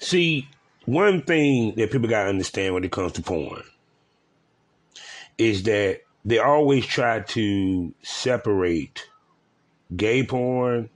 See, 0.00 0.48
one 0.86 1.22
thing 1.22 1.74
that 1.76 1.92
people 1.92 2.08
got 2.08 2.24
to 2.24 2.30
understand 2.30 2.72
when 2.74 2.84
it 2.84 2.90
comes 2.90 3.12
to 3.12 3.22
porn 3.22 3.62
is 5.36 5.62
that 5.64 6.00
they 6.24 6.38
always 6.38 6.86
try 6.86 7.20
to 7.20 7.94
separate 8.02 9.06
gay 9.94 10.24
porn, 10.24 10.88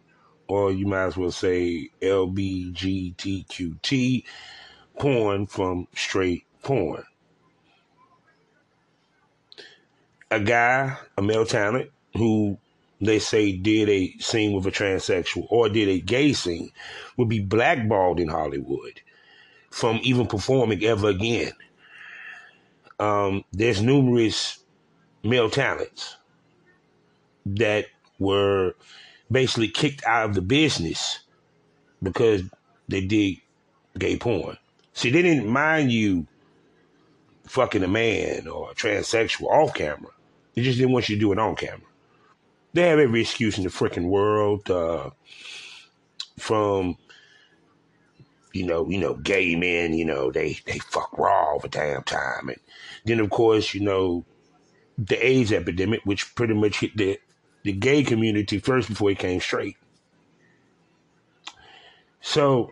or 0.49 0.73
you 0.73 0.87
might 0.87 1.05
as 1.05 1.19
well 1.19 1.31
say 1.31 1.91
LBGTQT 2.01 3.05
porn 4.99 5.47
from 5.47 5.87
straight 5.95 6.45
porn. 6.63 7.05
A 10.31 10.41
guy, 10.41 10.97
a 11.19 11.23
male 11.23 11.45
talent, 11.45 11.91
who 12.17 12.57
they 13.05 13.19
say 13.19 13.53
did 13.53 13.89
a 13.89 14.17
scene 14.19 14.53
with 14.53 14.67
a 14.67 14.71
transsexual 14.71 15.47
or 15.51 15.69
did 15.69 15.89
a 15.89 16.01
gay 16.01 16.33
scene 16.33 16.71
would 17.17 17.29
be 17.29 17.41
blackballed 17.41 18.21
in 18.21 18.29
Hollywood 18.29 19.01
from 19.71 20.01
even 20.03 20.27
performing 20.27 20.83
ever 20.85 21.09
again. 21.09 21.53
Um, 22.99 23.45
there's 23.53 23.83
numerous 23.83 24.59
male 25.23 25.51
talents 25.51 26.17
that 27.47 27.87
were 28.19 28.75
basically 29.31 29.69
kicked 29.69 30.05
out 30.05 30.29
of 30.29 30.35
the 30.35 30.43
business 30.43 31.21
because 32.03 32.43
they 32.89 33.01
did 33.01 33.39
gay 33.99 34.17
porn. 34.17 34.57
See, 34.93 35.11
they 35.11 35.23
didn't 35.23 35.49
mind 35.49 35.91
you 35.91 36.27
fucking 37.47 37.83
a 37.83 37.89
man 37.89 38.47
or 38.47 38.71
a 38.71 38.75
transsexual 38.75 39.51
off 39.51 39.75
camera. 39.75 40.11
They 40.55 40.63
just 40.63 40.79
didn't 40.79 40.93
want 40.93 41.09
you 41.09 41.17
to 41.17 41.21
do 41.21 41.33
it 41.33 41.39
on 41.39 41.57
camera. 41.57 41.81
They 42.75 42.89
have 42.89 42.99
every 42.99 43.21
excuse 43.21 43.57
in 43.57 43.65
the 43.65 43.71
freaking 43.71 44.09
world, 44.09 44.69
uh, 44.71 45.11
from 46.39 46.97
you 48.53 48.65
know, 48.65 48.89
you 48.89 48.99
know, 48.99 49.15
gay 49.15 49.57
men, 49.57 49.95
you 49.95 50.05
know, 50.05 50.31
they 50.31 50.59
they 50.67 50.79
fuck 50.79 51.17
raw 51.19 51.51
all 51.51 51.59
the 51.59 51.69
damn 51.69 52.03
time, 52.03 52.49
and 52.49 52.59
then 53.05 53.21
of 53.21 53.31
course, 53.31 53.75
you 53.75 53.81
know, 53.81 54.25
the 54.99 55.25
AIDS 55.25 55.53
epidemic, 55.53 56.01
which 56.05 56.35
pretty 56.35 56.55
much 56.55 56.81
hit 56.81 56.97
the 56.97 57.19
the 57.63 57.73
gay 57.73 58.05
community 58.05 58.59
first 58.59 58.89
before 58.89 59.11
it 59.11 59.19
came 59.19 59.41
straight. 59.41 59.77
So, 62.21 62.71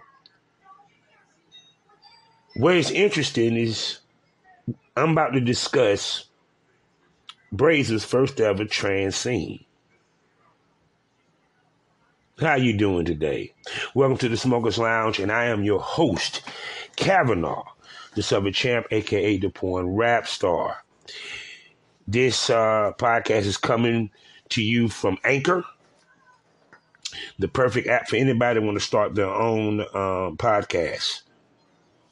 what 2.56 2.76
is 2.76 2.90
interesting 2.90 3.56
is 3.56 3.98
I'm 4.96 5.12
about 5.12 5.32
to 5.32 5.40
discuss 5.40 6.26
Brazzers' 7.52 8.04
first 8.04 8.40
ever 8.40 8.64
trans 8.64 9.16
scene. 9.16 9.64
How 12.40 12.56
you 12.56 12.72
doing 12.72 13.04
today? 13.04 13.52
Welcome 13.94 14.16
to 14.18 14.28
the 14.28 14.38
Smokers 14.38 14.78
Lounge, 14.78 15.20
and 15.20 15.30
I 15.30 15.44
am 15.44 15.64
your 15.64 15.78
host, 15.78 16.40
Kavanaugh, 16.96 17.62
the 18.14 18.22
Southern 18.22 18.54
Champ, 18.54 18.86
aka 18.90 19.36
the 19.36 19.50
Porn 19.50 19.94
Rap 19.94 20.26
Star. 20.26 20.82
This 22.08 22.48
uh, 22.48 22.92
podcast 22.98 23.44
is 23.44 23.58
coming 23.58 24.10
to 24.48 24.62
you 24.62 24.88
from 24.88 25.18
Anchor, 25.24 25.62
the 27.38 27.48
perfect 27.48 27.86
app 27.86 28.08
for 28.08 28.16
anybody 28.16 28.60
want 28.60 28.78
to 28.78 28.84
start 28.84 29.14
their 29.14 29.26
own 29.30 29.80
um, 29.80 30.38
podcast. 30.38 31.22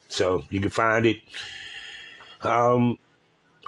So 0.07 0.43
you 0.51 0.61
can 0.61 0.69
find 0.69 1.07
it 1.07 1.17
um, 2.41 2.99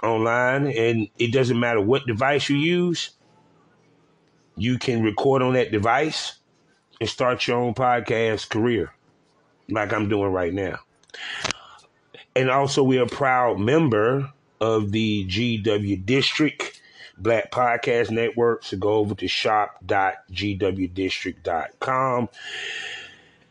online, 0.04 0.68
and 0.68 1.08
it 1.18 1.32
doesn't 1.32 1.58
matter 1.58 1.80
what 1.80 2.06
device 2.06 2.48
you 2.48 2.56
use. 2.56 3.10
You 4.56 4.78
can 4.78 5.02
record 5.02 5.42
on 5.42 5.54
that 5.54 5.72
device 5.72 6.38
and 7.00 7.08
start 7.08 7.46
your 7.46 7.58
own 7.58 7.74
podcast 7.74 8.50
career, 8.50 8.92
like 9.68 9.92
I'm 9.92 10.08
doing 10.08 10.32
right 10.32 10.52
now. 10.52 10.80
And 12.36 12.50
also, 12.50 12.82
we're 12.82 13.04
a 13.04 13.06
proud 13.06 13.60
member 13.60 14.28
of 14.60 14.90
the 14.92 15.24
GW 15.26 16.04
District 16.04 16.80
Black 17.16 17.52
Podcast 17.52 18.10
Network. 18.10 18.64
So 18.64 18.76
go 18.76 18.94
over 18.94 19.14
to 19.14 19.28
shop.gwdistrict.com 19.28 22.28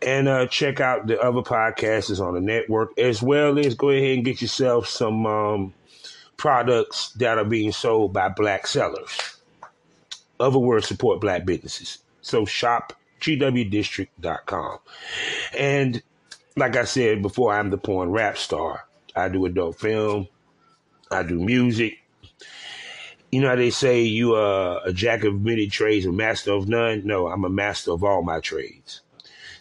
and 0.01 0.27
uh, 0.27 0.47
check 0.47 0.81
out 0.81 1.07
the 1.07 1.17
other 1.21 1.41
podcasts 1.41 2.19
on 2.19 2.33
the 2.33 2.41
network, 2.41 2.99
as 2.99 3.21
well 3.21 3.57
as 3.57 3.75
go 3.75 3.89
ahead 3.89 4.15
and 4.15 4.25
get 4.25 4.41
yourself 4.41 4.85
some 4.87 5.25
um, 5.25 5.73
products 6.35 7.13
that 7.13 7.37
are 7.37 7.45
being 7.45 7.71
sold 7.71 8.11
by 8.11 8.27
black 8.27 8.67
sellers. 8.67 9.37
Other 10.39 10.59
words, 10.59 10.87
support 10.87 11.21
black 11.21 11.45
businesses. 11.45 11.99
So 12.21 12.43
shop 12.43 12.91
gwdistrict.com. 13.23 14.79
And 15.57 16.03
like 16.55 16.75
I 16.75 16.83
said 16.83 17.21
before, 17.21 17.53
I'm 17.53 17.69
the 17.69 17.77
porn 17.77 18.11
rap 18.11 18.37
star. 18.37 18.85
I 19.15 19.29
do 19.29 19.45
adult 19.45 19.79
film. 19.79 20.27
I 21.11 21.23
do 21.23 21.39
music. 21.39 21.99
You 23.31 23.41
know 23.41 23.49
how 23.49 23.55
they 23.55 23.71
say 23.71 24.01
you 24.01 24.35
are 24.35 24.81
a 24.85 24.93
jack 24.93 25.23
of 25.23 25.41
many 25.41 25.67
trades, 25.67 26.05
a 26.05 26.11
master 26.11 26.51
of 26.51 26.67
none? 26.67 27.01
No, 27.05 27.27
I'm 27.27 27.45
a 27.45 27.49
master 27.49 27.91
of 27.91 28.03
all 28.03 28.21
my 28.21 28.39
trades. 28.39 29.01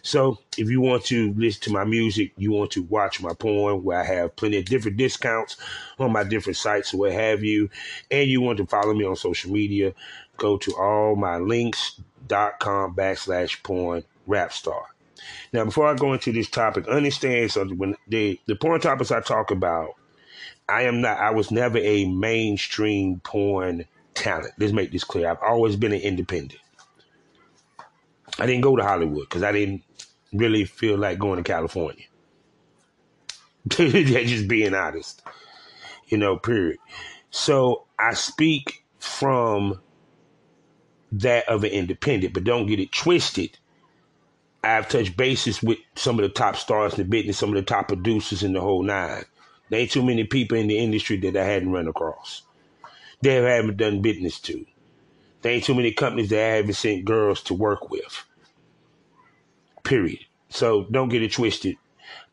So 0.03 0.37
if 0.57 0.69
you 0.69 0.81
want 0.81 1.05
to 1.05 1.33
listen 1.33 1.61
to 1.63 1.71
my 1.71 1.85
music, 1.85 2.33
you 2.37 2.51
want 2.51 2.71
to 2.71 2.83
watch 2.83 3.21
my 3.21 3.33
porn 3.33 3.83
where 3.83 3.99
I 3.99 4.03
have 4.03 4.35
plenty 4.35 4.57
of 4.57 4.65
different 4.65 4.97
discounts 4.97 5.55
on 5.97 6.11
my 6.11 6.25
different 6.25 6.57
sites 6.57 6.93
or 6.93 6.97
what 6.97 7.13
have 7.13 7.41
you, 7.41 7.69
and 8.11 8.29
you 8.29 8.41
want 8.41 8.57
to 8.57 8.65
follow 8.65 8.93
me 8.93 9.05
on 9.05 9.15
social 9.15 9.51
media, 9.51 9.93
go 10.37 10.57
to 10.57 10.75
all 10.75 11.15
my 11.15 11.37
links.com 12.29 12.95
backslash 12.95 13.61
porn 13.63 14.03
rap 14.27 14.51
star. 14.51 14.83
Now, 15.53 15.65
before 15.65 15.87
I 15.87 15.95
go 15.95 16.13
into 16.13 16.31
this 16.31 16.49
topic, 16.49 16.87
understand 16.87 17.51
something. 17.51 17.77
When 17.77 17.95
the, 18.07 18.39
the 18.45 18.55
porn 18.55 18.81
topics 18.81 19.11
I 19.11 19.21
talk 19.21 19.51
about, 19.51 19.91
I 20.67 20.83
am 20.83 21.01
not, 21.01 21.17
I 21.19 21.31
was 21.31 21.51
never 21.51 21.77
a 21.77 22.05
mainstream 22.05 23.21
porn 23.23 23.85
talent. 24.13 24.53
Let's 24.57 24.73
make 24.73 24.91
this 24.91 25.03
clear. 25.03 25.29
I've 25.29 25.41
always 25.41 25.75
been 25.75 25.93
an 25.93 26.01
independent. 26.01 26.59
I 28.39 28.45
didn't 28.45 28.61
go 28.61 28.75
to 28.75 28.83
Hollywood 28.83 29.29
because 29.29 29.43
I 29.43 29.51
didn't 29.51 29.83
really 30.33 30.65
feel 30.65 30.97
like 30.97 31.19
going 31.19 31.37
to 31.37 31.43
California. 31.43 32.05
just 33.69 34.47
being 34.47 34.73
honest, 34.73 35.21
you 36.07 36.17
know, 36.17 36.37
period. 36.37 36.79
So 37.29 37.85
I 37.97 38.13
speak 38.13 38.83
from 38.99 39.79
that 41.19 41.47
of 41.47 41.63
an 41.63 41.71
independent, 41.71 42.33
but 42.33 42.43
don't 42.43 42.67
get 42.67 42.79
it 42.79 42.91
twisted. 42.91 43.57
I've 44.63 44.87
touched 44.87 45.17
bases 45.17 45.61
with 45.61 45.77
some 45.95 46.17
of 46.17 46.23
the 46.23 46.29
top 46.29 46.55
stars 46.55 46.93
in 46.93 46.99
the 46.99 47.03
business, 47.05 47.37
some 47.37 47.49
of 47.49 47.55
the 47.55 47.61
top 47.61 47.89
producers 47.89 48.43
in 48.43 48.53
the 48.53 48.61
whole 48.61 48.83
nine. 48.83 49.25
There 49.69 49.79
ain't 49.79 49.91
too 49.91 50.03
many 50.03 50.23
people 50.23 50.57
in 50.57 50.67
the 50.67 50.77
industry 50.77 51.17
that 51.17 51.35
I 51.35 51.43
hadn't 51.43 51.71
run 51.71 51.87
across. 51.87 52.43
They 53.21 53.35
haven't 53.35 53.77
done 53.77 54.01
business 54.01 54.39
to. 54.41 54.65
There 55.41 55.51
ain't 55.51 55.65
too 55.65 55.75
many 55.75 55.91
companies 55.91 56.29
that 56.29 56.39
I 56.39 56.55
haven't 56.55 56.73
sent 56.73 57.05
girls 57.05 57.41
to 57.43 57.53
work 57.53 57.89
with. 57.89 58.25
Period. 59.83 60.19
So 60.49 60.87
don't 60.91 61.09
get 61.09 61.23
it 61.23 61.33
twisted. 61.33 61.75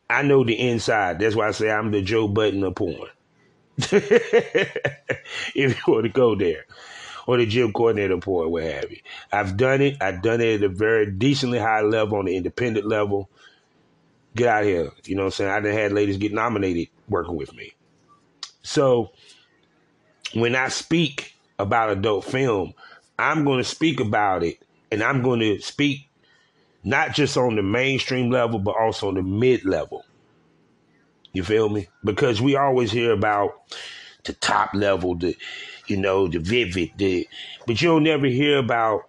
I 0.08 0.22
know 0.22 0.44
the 0.44 0.58
inside. 0.58 1.18
That's 1.18 1.34
why 1.34 1.48
I 1.48 1.52
say 1.52 1.70
I'm 1.70 1.90
the 1.90 2.02
Joe 2.02 2.28
Budden 2.28 2.64
of 2.64 2.74
porn. 2.74 3.08
if 3.78 5.54
you 5.54 5.74
want 5.92 6.04
to 6.04 6.12
go 6.12 6.34
there. 6.34 6.66
Or 7.26 7.36
the 7.36 7.46
gym 7.46 7.72
coordinator 7.72 8.18
porn, 8.18 8.50
what 8.50 8.64
have 8.64 8.90
you. 8.90 8.98
I've 9.32 9.56
done 9.56 9.80
it. 9.80 9.96
I've 10.00 10.22
done 10.22 10.40
it 10.40 10.62
at 10.62 10.62
a 10.62 10.68
very 10.68 11.10
decently 11.10 11.58
high 11.58 11.82
level 11.82 12.18
on 12.18 12.26
the 12.26 12.36
independent 12.36 12.86
level. 12.86 13.28
Get 14.34 14.48
out 14.48 14.64
here. 14.64 14.90
You 15.04 15.16
know 15.16 15.22
what 15.22 15.26
I'm 15.26 15.32
saying? 15.32 15.50
I 15.50 15.60
done 15.60 15.72
had 15.72 15.92
ladies 15.92 16.16
get 16.16 16.32
nominated 16.32 16.88
working 17.08 17.36
with 17.36 17.54
me. 17.54 17.74
So 18.62 19.10
when 20.34 20.54
I 20.54 20.68
speak 20.68 21.34
about 21.58 21.90
adult 21.90 22.24
film, 22.24 22.74
I'm 23.18 23.44
going 23.44 23.58
to 23.58 23.64
speak 23.64 24.00
about 24.00 24.42
it 24.42 24.62
and 24.90 25.02
I'm 25.02 25.22
going 25.22 25.40
to 25.40 25.60
speak 25.60 26.08
not 26.84 27.12
just 27.12 27.36
on 27.36 27.56
the 27.56 27.62
mainstream 27.62 28.30
level, 28.30 28.58
but 28.58 28.76
also 28.76 29.08
on 29.08 29.14
the 29.14 29.22
mid 29.22 29.64
level. 29.64 30.04
You 31.32 31.44
feel 31.44 31.68
me? 31.68 31.88
Because 32.04 32.40
we 32.40 32.56
always 32.56 32.90
hear 32.90 33.12
about 33.12 33.60
the 34.24 34.32
top 34.34 34.74
level, 34.74 35.14
the 35.14 35.36
you 35.90 35.96
know, 35.96 36.28
the 36.28 36.38
vivid, 36.38 36.92
the 36.96 37.28
but 37.66 37.80
you'll 37.82 38.00
never 38.00 38.26
hear 38.26 38.58
about 38.58 39.02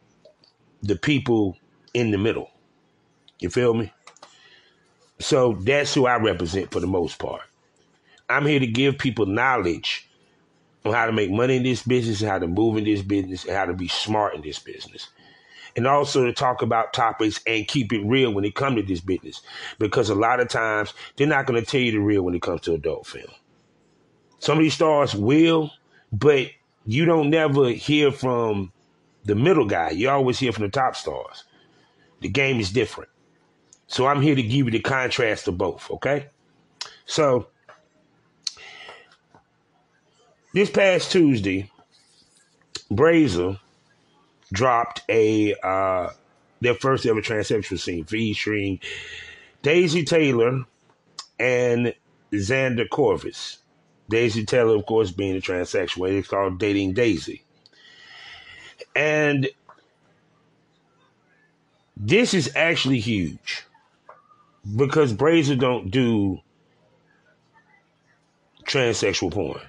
the 0.81 0.95
people 0.95 1.57
in 1.93 2.11
the 2.11 2.17
middle. 2.17 2.49
You 3.39 3.49
feel 3.49 3.73
me? 3.73 3.93
So 5.19 5.53
that's 5.61 5.93
who 5.93 6.07
I 6.07 6.17
represent 6.17 6.71
for 6.71 6.79
the 6.79 6.87
most 6.87 7.19
part. 7.19 7.43
I'm 8.29 8.45
here 8.45 8.59
to 8.59 8.67
give 8.67 8.97
people 8.97 9.25
knowledge 9.25 10.09
on 10.83 10.93
how 10.93 11.05
to 11.05 11.11
make 11.11 11.29
money 11.29 11.57
in 11.57 11.63
this 11.63 11.83
business, 11.83 12.21
how 12.21 12.39
to 12.39 12.47
move 12.47 12.77
in 12.77 12.85
this 12.85 13.01
business, 13.01 13.45
and 13.45 13.55
how 13.55 13.65
to 13.65 13.73
be 13.73 13.87
smart 13.87 14.35
in 14.35 14.41
this 14.41 14.59
business 14.59 15.09
and 15.75 15.87
also 15.87 16.25
to 16.25 16.33
talk 16.33 16.61
about 16.61 16.93
topics 16.93 17.39
and 17.47 17.67
keep 17.67 17.93
it 17.93 18.03
real 18.05 18.33
when 18.33 18.45
it 18.45 18.55
comes 18.55 18.75
to 18.75 18.83
this 18.83 19.01
business. 19.01 19.41
Because 19.79 20.09
a 20.09 20.15
lot 20.15 20.39
of 20.39 20.49
times 20.49 20.93
they're 21.15 21.27
not 21.27 21.45
going 21.45 21.63
to 21.63 21.69
tell 21.69 21.81
you 21.81 21.91
the 21.91 21.99
real 21.99 22.23
when 22.23 22.35
it 22.35 22.41
comes 22.41 22.61
to 22.61 22.73
adult 22.73 23.07
film. 23.07 23.31
Some 24.39 24.57
of 24.57 24.63
these 24.63 24.73
stars 24.73 25.15
will, 25.15 25.71
but 26.11 26.47
you 26.85 27.05
don't 27.05 27.29
never 27.29 27.69
hear 27.69 28.11
from 28.11 28.71
the 29.25 29.35
middle 29.35 29.65
guy. 29.65 29.91
You 29.91 30.09
always 30.09 30.39
hear 30.39 30.51
from 30.51 30.63
the 30.63 30.69
top 30.69 30.95
stars. 30.95 31.43
The 32.21 32.29
game 32.29 32.59
is 32.59 32.71
different. 32.71 33.09
So 33.87 34.07
I'm 34.07 34.21
here 34.21 34.35
to 34.35 34.41
give 34.41 34.51
you 34.51 34.71
the 34.71 34.79
contrast 34.79 35.47
of 35.47 35.57
both, 35.57 35.89
okay? 35.91 36.27
So 37.05 37.47
this 40.53 40.69
past 40.69 41.11
Tuesday, 41.11 41.69
Brazer 42.91 43.59
dropped 44.53 45.01
a 45.09 45.55
uh, 45.63 46.09
their 46.61 46.75
first 46.75 47.05
ever 47.05 47.21
transsexual 47.21 47.79
scene 47.79 48.05
featuring 48.05 48.79
Daisy 49.61 50.03
Taylor 50.03 50.65
and 51.39 51.93
Xander 52.31 52.87
Corvus. 52.87 53.57
Daisy 54.11 54.45
Taylor, 54.45 54.75
of 54.75 54.85
course, 54.85 55.09
being 55.09 55.35
a 55.35 55.39
transsexual. 55.39 56.11
It's 56.11 56.27
called 56.27 56.59
Dating 56.59 56.93
Daisy. 56.93 57.43
And 58.95 59.49
this 61.97 62.33
is 62.33 62.51
actually 62.55 62.99
huge 62.99 63.63
because 64.75 65.13
Brazzers 65.13 65.59
don't 65.59 65.89
do 65.89 66.39
transsexual 68.65 69.31
porn. 69.31 69.61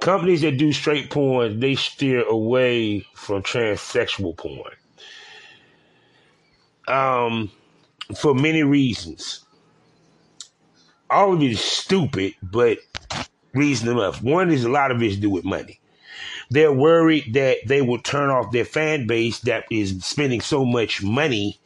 Companies 0.00 0.40
that 0.40 0.56
do 0.58 0.72
straight 0.72 1.10
porn, 1.10 1.60
they 1.60 1.74
steer 1.74 2.22
away 2.22 3.06
from 3.14 3.42
transsexual 3.42 4.36
porn. 4.36 4.72
Um, 6.88 7.50
for 8.16 8.34
many 8.34 8.62
reasons. 8.62 9.44
All 11.10 11.34
of 11.34 11.42
it 11.42 11.52
is 11.52 11.60
stupid, 11.60 12.34
but 12.42 12.78
reason 13.54 13.88
enough. 13.88 14.22
One 14.22 14.50
is 14.50 14.64
a 14.64 14.70
lot 14.70 14.90
of 14.90 15.02
it 15.02 15.06
is 15.06 15.14
to 15.16 15.20
do 15.22 15.30
with 15.30 15.44
money. 15.44 15.80
They're 16.50 16.72
worried 16.72 17.34
that 17.34 17.58
they 17.66 17.80
will 17.82 17.98
turn 17.98 18.30
off 18.30 18.52
their 18.52 18.64
fan 18.64 19.06
base 19.06 19.40
that 19.40 19.64
is 19.70 20.04
spending 20.04 20.40
so 20.40 20.64
much 20.64 21.02
money 21.02 21.58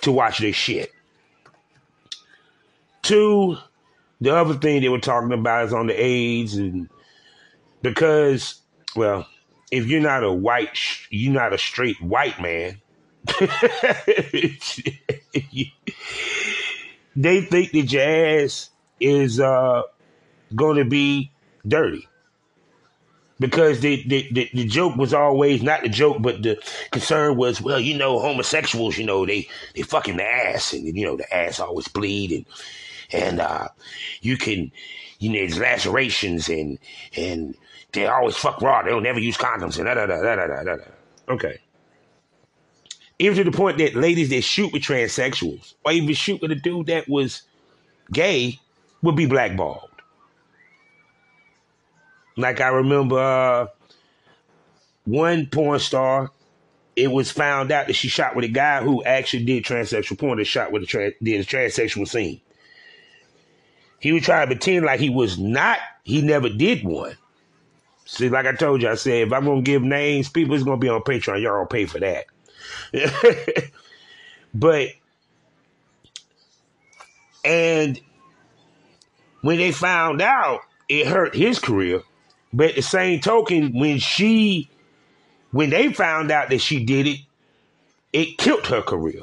to 0.00 0.12
watch 0.12 0.38
their 0.38 0.52
shit. 0.52 0.90
Two, 3.02 3.56
the 4.20 4.34
other 4.34 4.54
thing 4.54 4.80
they 4.80 4.88
were 4.88 4.98
talking 4.98 5.32
about 5.32 5.66
is 5.66 5.72
on 5.72 5.88
the 5.88 5.94
AIDS 5.94 6.54
and 6.56 6.88
because, 7.82 8.62
well, 8.96 9.26
if 9.70 9.86
you're 9.86 10.00
not 10.00 10.24
a 10.24 10.32
white, 10.32 10.78
you're 11.10 11.34
not 11.34 11.52
a 11.52 11.58
straight 11.58 12.00
white 12.00 12.40
man. 12.40 12.80
they 17.16 17.40
think 17.42 17.72
that 17.72 17.88
your 17.90 18.02
ass 18.02 18.70
is 19.00 19.40
uh, 19.40 19.82
going 20.54 20.76
to 20.76 20.84
be 20.84 21.30
dirty 21.66 22.08
because 23.40 23.80
the, 23.80 24.02
the, 24.06 24.28
the, 24.32 24.50
the, 24.54 24.64
joke 24.64 24.96
was 24.96 25.12
always 25.12 25.62
not 25.62 25.82
the 25.82 25.88
joke, 25.88 26.18
but 26.20 26.42
the 26.42 26.56
concern 26.92 27.36
was, 27.36 27.60
well, 27.60 27.80
you 27.80 27.96
know, 27.96 28.18
homosexuals, 28.18 28.96
you 28.96 29.04
know, 29.04 29.26
they 29.26 29.48
they 29.74 29.82
fucking 29.82 30.16
the 30.16 30.24
ass, 30.24 30.72
and 30.72 30.96
you 30.96 31.04
know, 31.04 31.16
the 31.16 31.34
ass 31.34 31.60
always 31.60 31.88
bleed, 31.88 32.32
and 32.32 32.46
and 33.12 33.40
uh, 33.40 33.68
you 34.20 34.36
can, 34.36 34.70
you 35.18 35.30
know, 35.30 35.38
there's 35.38 35.58
lacerations, 35.58 36.48
and 36.48 36.78
and 37.16 37.56
they 37.92 38.06
always 38.06 38.36
fuck 38.36 38.62
raw. 38.62 38.82
They'll 38.82 39.00
never 39.00 39.20
use 39.20 39.36
condoms, 39.36 39.78
and 39.78 39.86
da 39.86 39.94
da 39.94 40.06
da 40.06 40.22
da 40.22 40.46
da 40.46 40.62
da. 40.76 40.84
Okay. 41.28 41.58
Even 43.18 43.36
to 43.36 43.44
the 43.44 43.56
point 43.56 43.78
that 43.78 43.94
ladies 43.94 44.30
that 44.30 44.42
shoot 44.42 44.72
with 44.72 44.82
transsexuals, 44.82 45.74
or 45.84 45.92
even 45.92 46.14
shoot 46.14 46.40
with 46.40 46.50
a 46.50 46.56
dude 46.56 46.86
that 46.86 47.08
was 47.08 47.42
gay, 48.12 48.58
would 49.04 49.16
be 49.16 49.26
blackballed. 49.26 49.90
Like 52.36 52.60
I 52.60 52.68
remember 52.68 53.18
uh, 53.18 53.66
one 55.04 55.46
porn 55.46 55.78
star, 55.78 56.30
it 56.96 57.08
was 57.12 57.30
found 57.30 57.70
out 57.70 57.86
that 57.86 57.94
she 57.94 58.08
shot 58.08 58.34
with 58.34 58.44
a 58.46 58.48
guy 58.48 58.82
who 58.82 59.04
actually 59.04 59.44
did 59.44 59.64
transsexual 59.64 60.18
porn 60.18 60.38
that 60.38 60.46
shot 60.46 60.72
with 60.72 60.82
a 60.82 61.14
did 61.22 61.40
a 61.40 61.44
transsexual 61.44 62.08
scene. 62.08 62.40
He 64.00 64.12
was 64.12 64.22
trying 64.22 64.48
to 64.48 64.54
pretend 64.54 64.84
like 64.84 65.00
he 65.00 65.10
was 65.10 65.38
not, 65.38 65.78
he 66.02 66.22
never 66.22 66.48
did 66.48 66.82
one. 66.82 67.16
See, 68.06 68.28
like 68.28 68.46
I 68.46 68.52
told 68.52 68.82
you, 68.82 68.88
I 68.88 68.94
said 68.96 69.28
if 69.28 69.32
I'm 69.32 69.44
gonna 69.44 69.62
give 69.62 69.82
names, 69.82 70.28
people 70.28 70.54
is 70.54 70.64
gonna 70.64 70.76
be 70.78 70.88
on 70.88 71.02
Patreon. 71.02 71.42
Y'all 71.42 71.58
don't 71.58 71.70
pay 71.70 71.86
for 71.86 72.00
that. 72.00 72.24
but 74.54 74.88
and 77.44 78.00
when 79.44 79.58
they 79.58 79.72
found 79.72 80.22
out, 80.22 80.60
it 80.88 81.06
hurt 81.06 81.34
his 81.34 81.58
career. 81.58 82.00
But 82.54 82.76
the 82.76 82.80
same 82.80 83.20
token, 83.20 83.78
when 83.78 83.98
she, 83.98 84.70
when 85.50 85.68
they 85.68 85.92
found 85.92 86.30
out 86.30 86.48
that 86.48 86.62
she 86.62 86.82
did 86.82 87.06
it, 87.06 87.18
it 88.14 88.38
killed 88.38 88.66
her 88.68 88.80
career. 88.80 89.20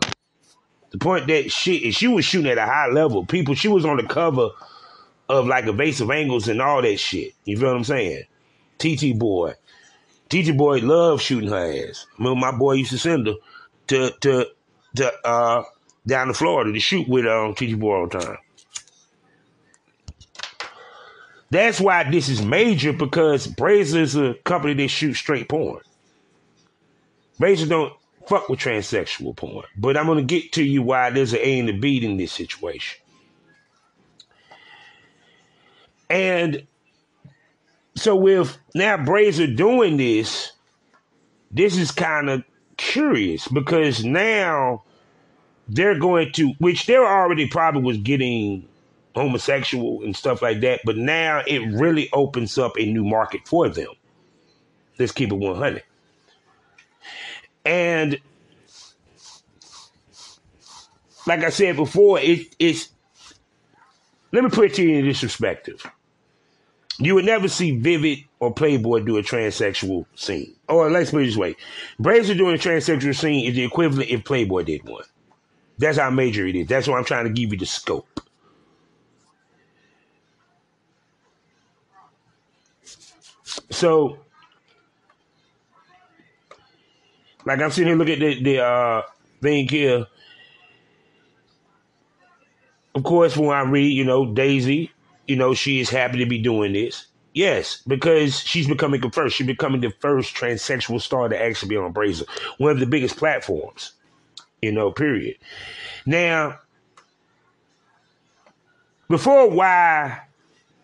The 0.91 1.00
point 1.00 1.25
that 1.25 1.51
she, 1.51 1.89
she 1.89 2.07
was 2.07 2.23
shooting 2.23 2.51
at 2.51 2.59
a 2.59 2.68
high 2.68 2.89
level. 2.89 3.25
People, 3.25 3.56
she 3.56 3.68
was 3.68 3.83
on 3.83 3.97
the 3.97 4.03
cover 4.03 4.50
of 5.27 5.47
like 5.47 5.65
evasive 5.65 6.12
angles 6.12 6.47
and 6.47 6.62
all 6.62 6.83
that 6.83 7.00
shit. 7.00 7.33
You 7.45 7.57
feel 7.57 7.69
what 7.69 7.77
I'm 7.77 7.83
saying? 7.83 8.25
TT 8.77 9.18
boy, 9.18 9.56
TT 10.29 10.56
boy 10.56 10.81
loved 10.81 11.23
shooting 11.23 11.50
her 11.50 11.89
ass. 11.89 12.06
Remember, 12.19 12.39
my 12.39 12.51
boy 12.51 12.73
used 12.73 12.91
to 12.91 13.00
send 13.00 13.25
her 13.25 13.33
to 13.88 14.12
to 14.21 14.45
to 14.97 15.13
uh 15.25 15.63
down 16.06 16.27
to 16.27 16.33
Florida 16.35 16.71
to 16.71 16.79
shoot 16.79 17.07
with 17.07 17.25
um 17.25 17.56
TT 17.56 17.79
boy 17.79 17.95
all 17.95 18.07
the 18.07 18.19
time. 18.19 18.38
That's 21.51 21.81
why 21.81 22.09
this 22.09 22.30
is 22.30 22.42
major 22.42 22.94
because 22.94 23.45
Brazzers 23.45 23.95
is 23.95 24.15
a 24.15 24.33
company 24.45 24.74
that 24.75 24.88
shoots 24.88 25.19
straight 25.19 25.50
porn. 25.50 25.81
Brazzers 27.39 27.69
don't 27.69 27.94
fuck 28.25 28.48
with 28.48 28.59
transsexual 28.59 29.36
porn. 29.36 29.65
But 29.77 29.98
I'm 29.98 30.07
gonna 30.07 30.24
get 30.24 30.53
to 30.53 30.63
you 30.63 30.81
why 30.81 31.09
there's 31.09 31.33
an 31.33 31.39
A 31.42 31.59
and 31.59 31.69
a 31.69 31.74
B 31.74 32.03
in 32.03 32.15
this 32.18 32.31
situation. 32.31 33.01
And 36.09 36.65
so 37.95 38.15
with 38.15 38.57
now 38.74 38.95
Brazzers 38.97 39.56
doing 39.56 39.97
this, 39.97 40.54
this 41.51 41.77
is 41.77 41.92
kind 41.92 42.30
of 42.30 42.44
curious 42.77 43.50
because 43.50 44.06
now 44.06 44.83
they're 45.68 46.00
going 46.00 46.31
to, 46.33 46.54
which 46.59 46.86
they're 46.86 47.06
already 47.06 47.47
probably 47.47 47.81
was 47.81 47.97
getting 47.97 48.68
homosexual 49.15 50.03
and 50.03 50.15
stuff 50.15 50.41
like 50.41 50.61
that, 50.61 50.81
but 50.85 50.97
now 50.97 51.41
it 51.45 51.59
really 51.73 52.09
opens 52.13 52.57
up 52.57 52.77
a 52.77 52.85
new 52.85 53.03
market 53.03 53.41
for 53.45 53.69
them. 53.69 53.89
Let's 54.97 55.11
keep 55.11 55.31
it 55.31 55.35
100. 55.35 55.83
And 57.65 58.19
like 61.27 61.44
I 61.44 61.49
said 61.49 61.75
before, 61.75 62.19
it, 62.19 62.56
it's, 62.59 62.89
let 64.31 64.44
me 64.44 64.49
put 64.49 64.71
it 64.71 64.73
to 64.75 64.83
you 64.83 64.99
in 64.99 65.06
this 65.06 65.21
perspective. 65.21 65.85
You 66.99 67.15
would 67.15 67.25
never 67.25 67.47
see 67.47 67.77
Vivid 67.77 68.19
or 68.39 68.53
Playboy 68.53 68.99
do 69.01 69.18
a 69.18 69.23
transsexual 69.23 70.06
scene. 70.15 70.56
Or 70.69 70.89
let's 70.89 71.11
put 71.11 71.23
it 71.23 71.27
this 71.27 71.37
way 71.37 71.56
Brazzers 71.99 72.37
doing 72.37 72.56
a 72.56 72.59
transsexual 72.59 73.15
scene 73.15 73.47
is 73.47 73.56
the 73.56 73.63
equivalent 73.63 74.09
if 74.09 74.23
Playboy 74.23 74.63
did 74.63 74.87
one. 74.87 75.03
That's 75.77 75.97
how 75.97 76.11
major 76.11 76.45
it 76.45 76.56
is. 76.56 76.68
That's 76.68 76.87
why 76.87 76.97
I'm 76.97 77.06
trying 77.06 77.25
to 77.25 77.31
give 77.31 77.51
you 77.51 77.57
the 77.57 77.65
scope. 77.65 78.10
So, 83.81 84.19
like 87.45 87.59
I'm 87.59 87.71
sitting 87.71 87.88
here 87.88 87.95
looking 87.95 88.14
at 88.14 88.19
the, 88.19 88.44
the 88.44 88.64
uh, 88.64 89.02
thing 89.42 89.68
here. 89.68 90.06
Of 92.94 93.02
course, 93.02 93.35
when 93.35 93.50
I 93.50 93.61
read, 93.61 93.88
you 93.88 94.06
know, 94.06 94.31
Daisy, 94.31 94.92
you 95.26 95.35
know, 95.35 95.56
she 95.56 95.80
is 95.80 95.90
happy 95.90 96.19
to 96.19 96.28
be 96.28 96.38
doing 96.38 96.73
this. 96.73 97.07
Yes, 97.33 97.81
because 97.88 98.42
she's 98.42 98.68
becoming 98.68 99.02
the 99.02 99.09
first. 99.09 99.35
She's 99.35 99.47
becoming 99.47 99.81
the 99.81 99.90
first 100.00 100.35
transsexual 100.35 101.02
star 101.02 101.28
to 101.28 101.42
actually 101.42 101.69
be 101.69 101.78
on 101.78 101.92
Brazzers, 101.92 102.30
one 102.59 102.73
of 102.73 102.80
the 102.80 102.85
biggest 102.85 103.18
platforms, 103.18 103.94
you 104.61 104.71
know, 104.71 104.92
period. 104.92 105.38
Now, 106.06 106.59
before 109.09 109.50
why 109.50 110.21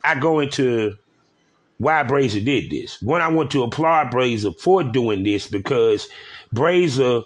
I 0.03 0.19
go 0.19 0.39
into 0.39 0.97
why 1.77 2.03
Brazzers 2.03 2.43
did 2.43 2.71
this. 2.71 3.01
One, 3.01 3.21
I 3.21 3.27
want 3.27 3.51
to 3.51 3.63
applaud 3.63 4.11
Brazzers 4.11 4.59
for 4.59 4.83
doing 4.83 5.23
this 5.23 5.47
because 5.47 6.07
Brazzers 6.53 7.25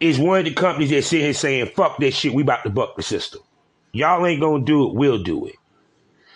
is 0.00 0.18
one 0.18 0.40
of 0.40 0.44
the 0.46 0.54
companies 0.54 0.90
that 0.90 1.04
sit 1.04 1.20
here 1.20 1.32
saying, 1.32 1.66
fuck 1.76 1.98
that 1.98 2.12
shit, 2.12 2.34
we 2.34 2.42
about 2.42 2.64
to 2.64 2.70
buck 2.70 2.96
the 2.96 3.02
system. 3.02 3.42
Y'all 3.92 4.24
ain't 4.26 4.40
gonna 4.40 4.64
do 4.64 4.88
it, 4.88 4.94
we'll 4.94 5.22
do 5.22 5.46
it. 5.46 5.56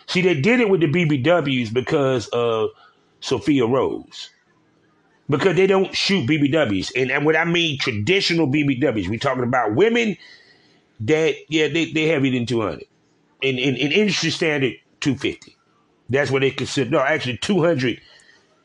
See, 0.07 0.21
they 0.21 0.39
did 0.39 0.61
it 0.61 0.69
with 0.69 0.81
the 0.81 0.87
BBWs 0.87 1.73
because 1.73 2.29
of 2.29 2.71
Sophia 3.21 3.67
Rose. 3.67 4.31
Because 5.31 5.57
they 5.57 5.67
don't 5.67 5.95
shoot 5.95 6.29
BBWs. 6.29 6.93
And, 6.95 7.11
and 7.11 7.25
what 7.25 7.37
I 7.37 7.47
mean 7.47 7.79
traditional 7.79 8.47
BBWs, 8.47 9.09
we 9.09 9.19
talking 9.19 9.45
about 9.45 9.75
women 9.75 10.19
that, 11.01 11.35
yeah, 11.49 11.69
they, 11.69 11.91
they 11.91 12.07
heavier 12.07 12.33
than 12.33 12.45
200. 12.45 12.85
In, 13.41 13.59
in, 13.59 13.77
in 13.77 13.93
industry 13.93 14.29
standard, 14.29 14.75
250. 15.01 15.57
That's 16.09 16.31
what 16.31 16.43
they 16.43 16.51
consider. 16.51 16.91
No, 16.91 17.01
actually, 17.01 17.39
200 17.39 18.01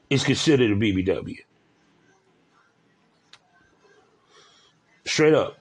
is 0.10 0.24
considered 0.24 0.72
a 0.72 0.76
BBW. 0.76 1.38
Straight 5.06 5.34
up. 5.34 5.58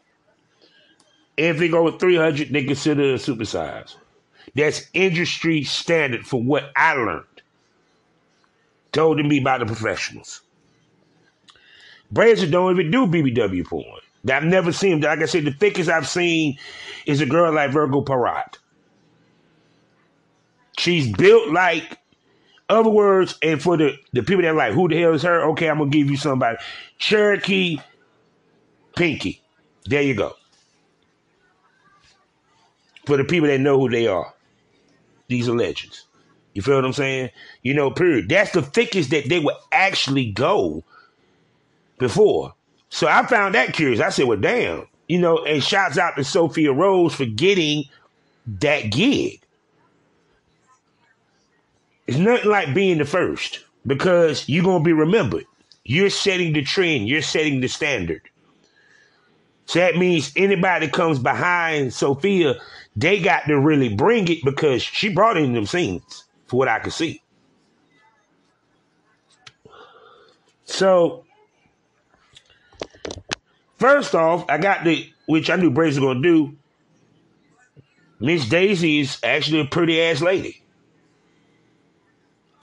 If 1.37 1.59
they 1.59 1.69
go 1.69 1.85
with 1.85 2.01
300, 2.01 2.53
they 2.53 2.65
consider 2.65 3.15
a 3.15 3.17
supersize. 3.17 3.95
That's 4.55 4.89
industry 4.93 5.63
standard 5.63 6.27
for 6.27 6.43
what 6.43 6.71
I 6.77 6.95
learned. 6.95 7.25
Told 8.93 9.19
to 9.19 9.23
me 9.25 9.41
by 9.41 9.59
the 9.59 9.67
professionals. 9.67 10.43
Brazier 12.11 12.51
don't 12.51 12.73
even 12.73 12.91
do 12.91 13.07
BBW 13.07 13.67
porn. 13.67 14.01
I've 14.29 14.45
never 14.45 14.73
seen 14.73 15.01
them. 15.01 15.11
Like 15.11 15.21
I 15.21 15.27
said, 15.27 15.45
the 15.45 15.53
thickest 15.53 15.89
I've 15.89 16.09
seen 16.09 16.59
is 17.07 17.21
a 17.21 17.27
girl 17.27 17.53
like 17.53 17.71
Virgo 17.71 18.03
Peridot. 18.03 18.57
She's 20.79 21.11
built 21.17 21.51
like, 21.51 21.99
other 22.69 22.91
words, 22.91 23.37
and 23.43 23.61
for 23.61 23.77
the, 23.77 23.97
the 24.13 24.23
people 24.23 24.43
that 24.43 24.55
like, 24.55 24.73
who 24.73 24.89
the 24.89 25.01
hell 25.01 25.15
is 25.15 25.23
her? 25.23 25.43
Okay, 25.51 25.69
I'm 25.69 25.79
gonna 25.79 25.91
give 25.91 26.11
you 26.11 26.17
somebody. 26.17 26.59
Cherokee 26.99 27.79
Pinky. 28.97 29.41
There 29.87 30.03
you 30.03 30.15
go. 30.15 30.35
For 33.07 33.17
the 33.17 33.25
people 33.25 33.49
that 33.49 33.61
know 33.61 33.79
who 33.79 33.89
they 33.89 34.07
are. 34.07 34.35
These 35.29 35.49
are 35.49 35.57
legends. 35.57 36.05
You 36.53 36.63
feel 36.63 36.75
what 36.75 36.85
I'm 36.85 36.93
saying? 36.93 37.31
You 37.63 37.75
know, 37.75 37.91
period. 37.91 38.29
That's 38.29 38.51
the 38.51 38.63
thickest 38.63 39.11
that 39.11 39.29
they 39.29 39.39
would 39.39 39.55
actually 39.71 40.33
go 40.33 40.83
before. 41.99 42.55
So 42.91 43.07
I 43.07 43.25
found 43.27 43.55
that 43.55 43.73
curious. 43.73 44.01
I 44.01 44.09
said, 44.09 44.27
well, 44.27 44.39
damn. 44.39 44.87
You 45.07 45.21
know, 45.21 45.45
and 45.45 45.63
shouts 45.63 45.97
out 45.97 46.17
to 46.17 46.25
Sophia 46.25 46.73
Rose 46.73 47.15
for 47.15 47.25
getting 47.25 47.85
that 48.61 48.91
gig. 48.91 49.41
It's 52.09 52.19
nothing 52.19 52.51
like 52.51 52.75
being 52.75 52.99
the 52.99 53.05
first 53.05 53.61
because 53.87 54.49
you're 54.49 54.65
going 54.65 54.83
to 54.83 54.85
be 54.85 54.93
remembered. 54.93 55.45
You're 55.85 56.11
setting 56.11 56.53
the 56.53 56.63
trend, 56.63 57.09
you're 57.09 57.23
setting 57.23 57.61
the 57.61 57.69
standard. 57.69 58.23
So 59.67 59.79
that 59.79 59.97
means 59.97 60.33
anybody 60.35 60.89
comes 60.89 61.21
behind 61.21 61.95
Sophia, 61.95 62.57
they 62.97 63.21
got 63.21 63.47
to 63.47 63.61
really 63.61 63.95
bring 63.95 64.27
it 64.29 64.43
because 64.43 64.83
she 64.83 65.09
brought 65.09 65.37
in 65.37 65.53
them 65.53 65.67
scenes, 65.67 66.25
for 66.47 66.57
what 66.57 66.69
I 66.69 66.81
could 66.81 66.93
see. 66.93 67.23
So 70.65 71.25
First 73.79 74.15
off, 74.15 74.45
I 74.49 74.59
got 74.59 74.85
the 74.85 75.09
which 75.27 75.51
I 75.51 75.57
knew 75.57 75.71
Brace 75.71 75.95
was 75.95 76.01
gonna 76.01 76.21
do. 76.21 76.57
Miss 78.19 78.49
Daisy 78.49 79.01
is 79.01 79.19
actually 79.23 79.61
a 79.61 79.65
pretty 79.65 80.03
ass 80.03 80.21
lady. 80.21 80.61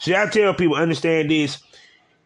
See, 0.06 0.16
I 0.16 0.28
tell 0.28 0.54
people 0.54 0.76
understand 0.76 1.32
this. 1.32 1.62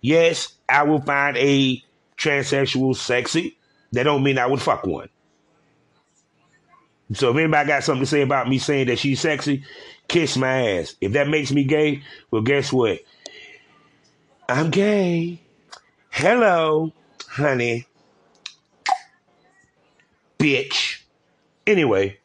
Yes, 0.02 0.54
I 0.68 0.84
will 0.84 1.02
find 1.02 1.38
a 1.38 1.82
transsexual 2.18 2.96
sexy. 2.96 3.58
That 3.92 4.04
don't 4.04 4.24
mean 4.24 4.38
I 4.38 4.46
would 4.46 4.62
fuck 4.62 4.86
one. 4.86 5.10
So 7.14 7.32
if 7.32 7.38
anybody 7.38 7.68
got 7.68 7.84
something 7.84 8.04
to 8.04 8.10
say 8.10 8.22
about 8.22 8.48
me 8.48 8.60
saying 8.60 8.88
that 8.88 9.00
she's 9.00 9.20
sexy, 9.20 9.64
kiss 10.08 10.38
my 10.38 10.78
ass. 10.78 10.96
If 11.02 11.14
that 11.14 11.28
makes 11.28 11.52
me 11.52 11.64
gay, 11.64 12.04
well, 12.30 12.44
guess 12.44 12.72
what? 12.72 13.00
I'm 14.48 14.70
gay. 14.70 15.42
Hello, 16.10 16.92
honey 17.28 17.88
bitch. 20.40 21.02
Anyway, 21.68 22.18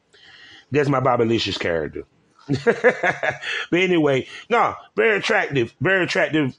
that's 0.71 0.89
my 0.89 1.01
Licious 1.17 1.59
character. 1.59 2.05
but 2.65 3.41
anyway, 3.73 4.27
no, 4.51 4.75
very 4.97 5.19
attractive, 5.19 5.75
very 5.81 6.05
attractive 6.05 6.57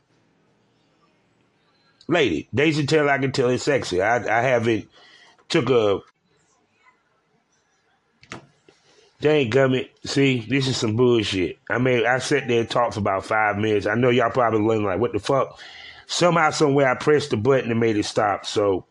lady. 2.07 2.47
Daisy 2.53 2.85
Taylor, 2.85 3.11
I 3.11 3.17
can 3.17 3.31
tell 3.31 3.49
is 3.49 3.63
sexy. 3.63 4.01
I, 4.01 4.17
I 4.17 4.41
haven't 4.41 4.87
took 5.49 5.69
a 5.69 5.99
dang 9.21 9.49
gummit. 9.51 9.89
See, 10.05 10.45
this 10.47 10.67
is 10.67 10.77
some 10.77 10.95
bullshit. 10.95 11.59
I 11.69 11.77
mean, 11.77 12.05
I 12.05 12.19
sat 12.19 12.47
there 12.47 12.61
and 12.61 12.69
talked 12.69 12.95
for 12.95 12.99
about 12.99 13.25
five 13.25 13.57
minutes. 13.57 13.85
I 13.85 13.95
know 13.95 14.09
y'all 14.09 14.31
probably 14.31 14.61
learning 14.61 14.85
like, 14.85 14.99
what 14.99 15.13
the 15.13 15.19
fuck? 15.19 15.59
Somehow, 16.07 16.51
somewhere, 16.51 16.89
I 16.89 16.95
pressed 16.95 17.31
the 17.31 17.37
button 17.37 17.71
and 17.71 17.79
made 17.79 17.97
it 17.97 18.05
stop. 18.05 18.45
So 18.45 18.85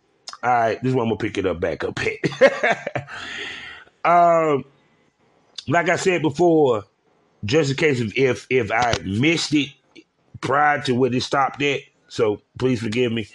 all 0.45 0.51
right, 0.51 0.83
this 0.83 0.91
is 0.91 0.95
I'm 0.95 1.05
gonna 1.05 1.17
pick 1.17 1.39
it 1.39 1.47
up 1.47 1.59
back 1.59 1.85
up 1.85 1.99
here. 1.99 2.19
um, 4.05 4.65
like 5.69 5.89
I 5.89 5.97
said 5.97 6.23
before, 6.23 6.85
just 7.45 7.71
in 7.71 7.77
case 7.77 8.01
of 8.01 8.13
if 8.17 8.47
if 8.51 8.71
I 8.71 8.95
missed 9.05 9.55
it 9.55 9.71
prior 10.41 10.81
to 10.83 10.95
when 10.95 11.15
it 11.15 11.23
stopped 11.23 11.63
at, 11.63 11.81
so 12.09 12.41
please 12.59 12.81
forgive 12.81 13.13
me. 13.13 13.29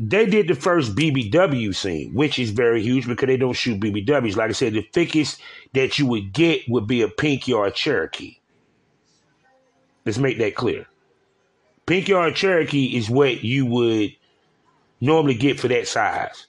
They 0.00 0.26
did 0.26 0.46
the 0.46 0.54
first 0.54 0.94
BBW 0.94 1.74
scene, 1.74 2.14
which 2.14 2.38
is 2.38 2.50
very 2.50 2.82
huge 2.82 3.08
because 3.08 3.26
they 3.26 3.36
don't 3.36 3.54
shoot 3.54 3.80
BBWs. 3.80 4.36
Like 4.36 4.50
I 4.50 4.52
said, 4.52 4.74
the 4.74 4.88
thickest 4.92 5.40
that 5.72 5.98
you 5.98 6.06
would 6.06 6.32
get 6.32 6.62
would 6.68 6.86
be 6.86 7.02
a 7.02 7.08
Pinky 7.08 7.52
or 7.52 7.66
a 7.66 7.70
Cherokee. 7.72 8.38
Let's 10.06 10.18
make 10.18 10.38
that 10.38 10.54
clear. 10.54 10.86
Pinky 11.86 12.12
or 12.12 12.26
a 12.28 12.32
Cherokee 12.32 12.96
is 12.96 13.10
what 13.10 13.42
you 13.42 13.66
would 13.66 14.14
normally 15.00 15.34
get 15.34 15.58
for 15.58 15.68
that 15.68 15.88
size. 15.88 16.46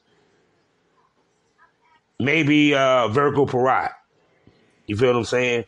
Maybe 2.20 2.76
uh, 2.76 3.08
Virgo 3.08 3.46
Peridot. 3.46 3.94
You 4.90 4.98
feel 4.98 5.14
what 5.14 5.20
I'm 5.20 5.26
saying? 5.26 5.66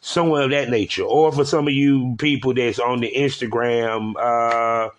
Somewhere 0.00 0.42
of 0.42 0.50
that 0.50 0.68
nature. 0.68 1.04
Or 1.04 1.30
for 1.30 1.44
some 1.44 1.68
of 1.68 1.72
you 1.72 2.16
people 2.18 2.52
that's 2.52 2.80
on 2.80 3.00
the 3.00 3.10
Instagram, 3.16 4.14
uh, 4.18 4.90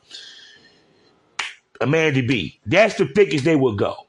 Amanda 1.81 2.23
B. 2.23 2.59
That's 2.65 2.95
the 2.95 3.05
thickest 3.05 3.43
they 3.43 3.57
would 3.57 3.77
go. 3.77 4.07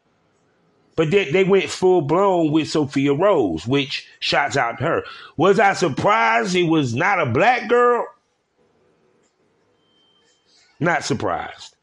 But 0.95 1.11
they, 1.11 1.31
they 1.31 1.45
went 1.45 1.69
full 1.69 2.01
blown 2.01 2.53
with 2.53 2.71
Sophia 2.71 3.13
Rose, 3.13 3.67
which 3.67 4.09
shots 4.21 4.57
out 4.57 4.79
to 4.79 4.85
her. 4.85 5.03
Was 5.37 5.59
I 5.59 5.75
surprised 5.75 6.55
it 6.55 6.63
was 6.63 6.95
not 6.95 7.21
a 7.21 7.27
black 7.27 7.69
girl? 7.69 8.07
Not 10.79 11.05
surprised. 11.05 11.76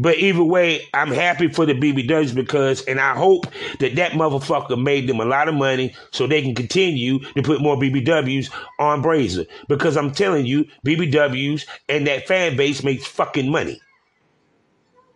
But 0.00 0.16
either 0.16 0.42
way, 0.42 0.88
I'm 0.94 1.10
happy 1.10 1.48
for 1.48 1.66
the 1.66 1.74
BBWs 1.74 2.34
because, 2.34 2.82
and 2.86 2.98
I 2.98 3.14
hope 3.14 3.46
that 3.80 3.96
that 3.96 4.12
motherfucker 4.12 4.82
made 4.82 5.06
them 5.06 5.20
a 5.20 5.26
lot 5.26 5.46
of 5.46 5.54
money 5.54 5.94
so 6.10 6.26
they 6.26 6.40
can 6.40 6.54
continue 6.54 7.18
to 7.18 7.42
put 7.42 7.60
more 7.60 7.76
BBWs 7.76 8.50
on 8.78 9.02
Brazier. 9.02 9.44
Because 9.68 9.98
I'm 9.98 10.10
telling 10.10 10.46
you, 10.46 10.64
BBWs 10.86 11.66
and 11.90 12.06
that 12.06 12.26
fan 12.26 12.56
base 12.56 12.82
makes 12.82 13.06
fucking 13.06 13.50
money. 13.50 13.78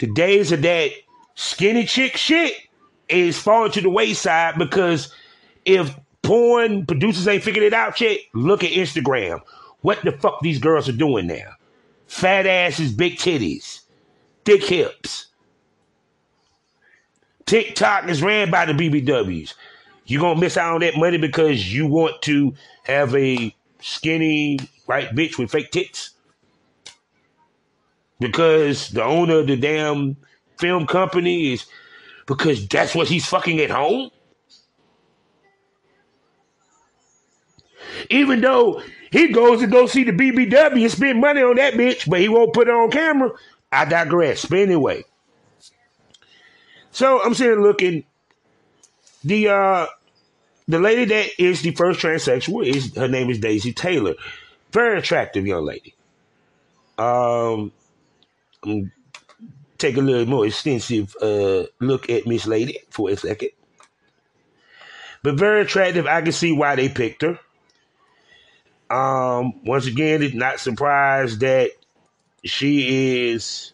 The 0.00 0.06
days 0.08 0.52
of 0.52 0.60
that 0.60 0.90
skinny 1.34 1.86
chick 1.86 2.18
shit 2.18 2.52
is 3.08 3.38
falling 3.38 3.72
to 3.72 3.80
the 3.80 3.88
wayside 3.88 4.58
because 4.58 5.10
if 5.64 5.98
porn 6.20 6.84
producers 6.84 7.26
ain't 7.26 7.42
figured 7.42 7.64
it 7.64 7.72
out 7.72 7.98
yet, 8.02 8.18
look 8.34 8.62
at 8.62 8.72
Instagram. 8.72 9.40
What 9.80 10.04
the 10.04 10.12
fuck 10.12 10.42
these 10.42 10.58
girls 10.58 10.90
are 10.90 10.92
doing 10.92 11.26
now? 11.26 11.52
Fat 12.06 12.44
asses, 12.44 12.92
big 12.92 13.16
titties 13.16 13.80
thick 14.44 14.64
hips. 14.64 15.26
TikTok 17.46 18.08
is 18.08 18.22
ran 18.22 18.50
by 18.50 18.64
the 18.64 18.72
BBWs. 18.72 19.54
You're 20.06 20.20
gonna 20.20 20.40
miss 20.40 20.56
out 20.56 20.74
on 20.74 20.80
that 20.80 20.96
money 20.96 21.18
because 21.18 21.72
you 21.72 21.86
want 21.86 22.20
to 22.22 22.54
have 22.84 23.14
a 23.14 23.54
skinny 23.80 24.58
white 24.86 25.14
bitch 25.14 25.38
with 25.38 25.50
fake 25.50 25.70
tits. 25.70 26.10
Because 28.20 28.90
the 28.90 29.02
owner 29.02 29.38
of 29.38 29.46
the 29.46 29.56
damn 29.56 30.16
film 30.58 30.86
company 30.86 31.52
is 31.52 31.66
because 32.26 32.66
that's 32.68 32.94
what 32.94 33.08
he's 33.08 33.26
fucking 33.26 33.60
at 33.60 33.70
home. 33.70 34.10
Even 38.10 38.40
though 38.40 38.82
he 39.10 39.28
goes 39.28 39.60
to 39.60 39.66
go 39.66 39.86
see 39.86 40.04
the 40.04 40.12
BBW 40.12 40.82
and 40.82 40.90
spend 40.90 41.20
money 41.20 41.42
on 41.42 41.56
that 41.56 41.74
bitch, 41.74 42.08
but 42.08 42.20
he 42.20 42.28
won't 42.28 42.52
put 42.52 42.68
it 42.68 42.74
on 42.74 42.90
camera. 42.90 43.30
I 43.74 43.84
digress. 43.84 44.44
But 44.44 44.60
anyway, 44.60 45.04
so 46.90 47.22
I'm 47.22 47.34
sitting 47.34 47.62
looking. 47.62 48.04
The 49.24 49.48
uh, 49.48 49.86
the 50.68 50.78
lady 50.78 51.06
that 51.06 51.30
is 51.38 51.62
the 51.62 51.72
first 51.72 52.00
transsexual 52.00 52.66
is 52.66 52.94
her 52.96 53.08
name 53.08 53.30
is 53.30 53.38
Daisy 53.38 53.72
Taylor, 53.72 54.14
very 54.70 54.98
attractive 54.98 55.46
young 55.46 55.64
lady. 55.64 55.94
Um, 56.96 57.72
take 59.78 59.96
a 59.96 60.00
little 60.00 60.26
more 60.26 60.46
extensive 60.46 61.16
uh 61.20 61.64
look 61.80 62.08
at 62.08 62.26
Miss 62.26 62.46
Lady 62.46 62.78
for 62.90 63.10
a 63.10 63.16
second, 63.16 63.50
but 65.22 65.34
very 65.34 65.62
attractive. 65.62 66.06
I 66.06 66.22
can 66.22 66.32
see 66.32 66.52
why 66.52 66.76
they 66.76 66.88
picked 66.88 67.22
her. 67.22 67.38
Um, 68.90 69.64
once 69.64 69.86
again, 69.86 70.22
it's 70.22 70.34
not 70.34 70.60
surprised 70.60 71.40
that 71.40 71.70
she 72.44 73.30
is 73.30 73.72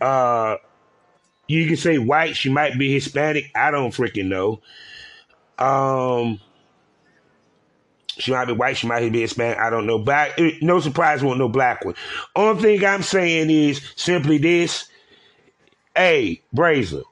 uh 0.00 0.56
you 1.48 1.66
can 1.66 1.76
say 1.76 1.98
white, 1.98 2.36
she 2.36 2.48
might 2.48 2.78
be 2.78 2.92
Hispanic, 2.92 3.50
I 3.54 3.70
don't 3.70 3.90
freaking 3.92 4.28
know. 4.28 4.60
Um 5.58 6.40
She 8.18 8.30
might 8.30 8.46
be 8.46 8.52
white, 8.52 8.76
she 8.76 8.86
might 8.86 9.10
be 9.10 9.20
Hispanic, 9.20 9.58
I 9.58 9.70
don't 9.70 9.86
know. 9.86 9.98
Black, 9.98 10.38
no 10.60 10.80
surprise, 10.80 11.22
won't 11.22 11.38
no 11.38 11.48
black 11.48 11.84
one. 11.84 11.94
Only 12.36 12.62
thing 12.62 12.84
I'm 12.86 13.02
saying 13.02 13.50
is 13.50 13.80
simply 13.96 14.38
this. 14.38 14.88
Hey, 15.96 16.42
Brazer, 16.54 17.02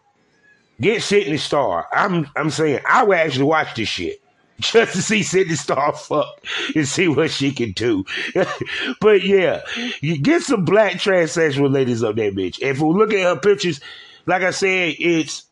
get 0.81 1.03
Sydney 1.03 1.37
Starr. 1.37 1.87
I'm 1.93 2.29
I'm 2.37 2.51
saying 2.51 2.81
I 2.89 3.05
would 3.05 3.19
actually 3.19 3.45
watch 3.45 3.75
this 3.75 3.89
shit 3.89 4.23
just 4.73 4.93
to 4.93 5.03
see 5.03 5.23
Sydney 5.23 5.55
Starr 5.55 5.95
fuck 5.95 6.45
and 6.75 6.87
see 6.87 7.09
what 7.09 7.31
she 7.31 7.51
can 7.51 7.73
do. 7.73 8.05
but 9.01 9.23
yeah, 9.23 9.63
you 10.01 10.19
get 10.19 10.43
some 10.43 10.65
black 10.65 10.95
transsexual 10.95 11.73
ladies 11.73 12.03
up 12.03 12.17
there, 12.17 12.31
bitch. 12.31 12.61
If 12.61 12.81
we 12.81 12.89
look 12.89 13.13
at 13.13 13.21
her 13.21 13.41
pictures, 13.41 13.81
like 14.27 14.43
I 14.43 14.51
said, 14.51 14.97
it's 14.99 15.45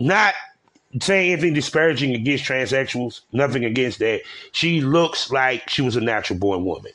not 0.00 0.34
saying 1.00 1.32
anything 1.32 1.52
disparaging 1.54 2.14
against 2.14 2.44
transsexuals, 2.44 3.20
nothing 3.32 3.64
against 3.64 3.98
that. 3.98 4.22
She 4.52 4.80
looks 4.80 5.30
like 5.30 5.68
she 5.68 5.82
was 5.82 5.96
a 5.96 6.00
natural 6.00 6.38
born 6.38 6.64
woman. 6.64 6.92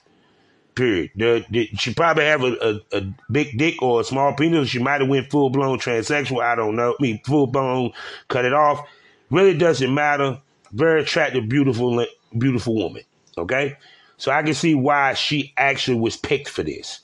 Period. 0.73 1.11
The, 1.15 1.45
the, 1.49 1.67
she 1.77 1.93
probably 1.93 2.23
have 2.25 2.43
a, 2.43 2.53
a, 2.61 2.97
a, 2.97 3.13
big 3.29 3.57
dick 3.57 3.81
or 3.81 4.01
a 4.01 4.03
small 4.03 4.33
penis. 4.33 4.69
She 4.69 4.79
might 4.79 5.01
have 5.01 5.09
went 5.09 5.29
full 5.29 5.49
blown 5.49 5.77
transsexual. 5.77 6.41
I 6.41 6.55
don't 6.55 6.75
know. 6.75 6.95
I 6.97 7.01
mean, 7.03 7.19
full 7.25 7.47
blown, 7.47 7.91
cut 8.29 8.45
it 8.45 8.53
off. 8.53 8.87
Really 9.29 9.57
doesn't 9.57 9.93
matter. 9.93 10.39
Very 10.71 11.01
attractive, 11.01 11.49
beautiful, 11.49 12.05
beautiful 12.37 12.75
woman. 12.75 13.03
Okay, 13.37 13.77
so 14.17 14.31
I 14.31 14.43
can 14.43 14.53
see 14.53 14.75
why 14.75 15.13
she 15.13 15.53
actually 15.57 15.99
was 15.99 16.17
picked 16.17 16.49
for 16.49 16.63
this. 16.63 16.99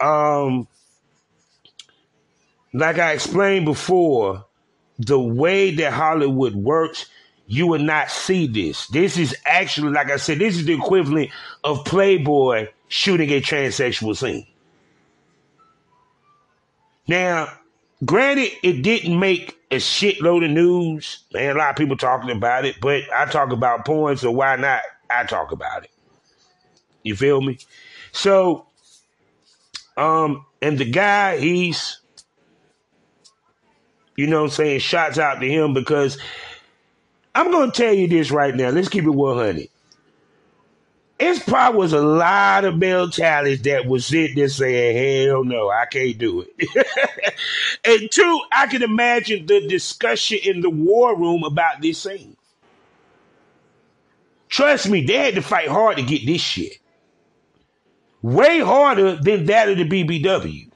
Um, 0.00 0.66
like 2.72 2.98
I 2.98 3.12
explained 3.12 3.64
before, 3.66 4.44
the 4.98 5.18
way 5.18 5.70
that 5.72 5.92
Hollywood 5.92 6.54
works, 6.54 7.06
you 7.46 7.66
would 7.68 7.82
not 7.82 8.10
see 8.10 8.46
this. 8.46 8.86
This 8.88 9.18
is 9.18 9.36
actually, 9.44 9.92
like 9.92 10.10
I 10.10 10.16
said, 10.16 10.38
this 10.38 10.56
is 10.56 10.64
the 10.64 10.74
equivalent 10.74 11.30
of 11.62 11.84
Playboy 11.84 12.68
shooting 12.88 13.30
a 13.30 13.40
transsexual 13.40 14.16
scene. 14.16 14.46
Now, 17.06 17.52
granted, 18.04 18.50
it 18.62 18.82
didn't 18.82 19.18
make 19.18 19.58
a 19.70 19.76
shitload 19.76 20.44
of 20.44 20.50
news, 20.50 21.24
and 21.34 21.50
a 21.50 21.54
lot 21.54 21.70
of 21.70 21.76
people 21.76 21.96
talking 21.96 22.30
about 22.30 22.64
it, 22.64 22.76
but 22.80 23.02
I 23.12 23.26
talk 23.26 23.52
about 23.52 23.84
porn, 23.84 24.16
so 24.16 24.30
why 24.30 24.56
not 24.56 24.82
I 25.10 25.24
talk 25.24 25.52
about 25.52 25.84
it? 25.84 25.90
You 27.02 27.16
feel 27.16 27.40
me? 27.40 27.58
So, 28.12 28.66
um, 29.96 30.46
and 30.62 30.78
the 30.78 30.90
guy, 30.90 31.38
he's 31.38 32.00
you 34.16 34.26
know 34.26 34.44
I'm 34.44 34.50
saying? 34.50 34.80
Shots 34.80 35.18
out 35.18 35.40
to 35.40 35.48
him 35.48 35.74
because 35.74 36.18
I'm 37.34 37.50
going 37.50 37.70
to 37.70 37.76
tell 37.76 37.92
you 37.92 38.06
this 38.06 38.30
right 38.30 38.54
now. 38.54 38.70
Let's 38.70 38.88
keep 38.88 39.04
it 39.04 39.10
100. 39.10 39.68
It's 41.18 41.42
probably 41.44 41.78
was 41.78 41.92
a 41.92 42.00
lot 42.00 42.64
of 42.64 42.76
male 42.76 43.08
talents 43.08 43.62
that 43.62 43.86
was 43.86 44.04
sitting 44.06 44.36
there 44.36 44.48
saying, 44.48 45.28
hell 45.28 45.44
no, 45.44 45.70
I 45.70 45.86
can't 45.86 46.18
do 46.18 46.44
it. 46.58 46.86
and 47.84 48.10
two, 48.10 48.40
I 48.50 48.66
can 48.66 48.82
imagine 48.82 49.46
the 49.46 49.66
discussion 49.68 50.38
in 50.42 50.60
the 50.60 50.70
war 50.70 51.16
room 51.16 51.44
about 51.44 51.80
this 51.80 52.02
scene. 52.02 52.36
Trust 54.48 54.88
me, 54.88 55.04
they 55.04 55.16
had 55.16 55.34
to 55.36 55.42
fight 55.42 55.68
hard 55.68 55.96
to 55.98 56.02
get 56.02 56.26
this 56.26 56.40
shit. 56.40 56.78
Way 58.20 58.60
harder 58.60 59.16
than 59.16 59.46
that 59.46 59.68
of 59.68 59.78
the 59.78 59.84
BBW. 59.84 60.70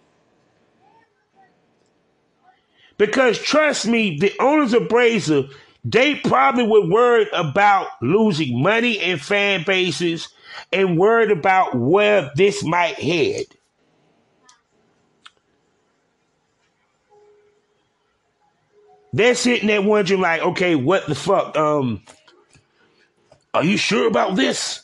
Because 2.97 3.39
trust 3.39 3.87
me, 3.87 4.19
the 4.19 4.35
owners 4.41 4.75
of 4.75 4.89
Brazier, 4.89 5.45
they 5.85 6.17
probably 6.17 6.67
were 6.67 6.87
worried 6.87 7.29
about 7.33 7.89
losing 8.03 8.63
money 8.63 8.99
and 8.99 9.21
fan 9.21 9.65
bases 9.65 10.29
and 10.73 10.99
worried 10.99 11.31
about 11.31 11.77
where 11.77 12.31
this 12.35 12.65
might 12.65 12.97
head. 12.97 13.45
They're 19.13 19.35
sitting 19.35 19.69
there 19.69 19.81
wondering, 19.81 20.21
like, 20.21 20.43
okay, 20.43 20.75
what 20.75 21.07
the 21.07 21.15
fuck? 21.15 21.57
Um, 21.57 22.03
are 23.55 23.65
you 23.65 23.77
sure 23.77 24.07
about 24.07 24.37
this? 24.37 24.83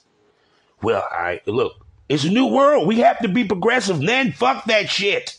Well, 0.83 1.07
I 1.11 1.41
look, 1.47 1.75
it's 2.09 2.25
a 2.25 2.31
new 2.31 2.47
world. 2.47 2.87
We 2.87 3.01
have 3.01 3.19
to 3.21 3.29
be 3.29 3.45
progressive. 3.45 4.01
Then 4.01 4.33
fuck 4.33 4.65
that 4.65 4.89
shit. 4.89 5.39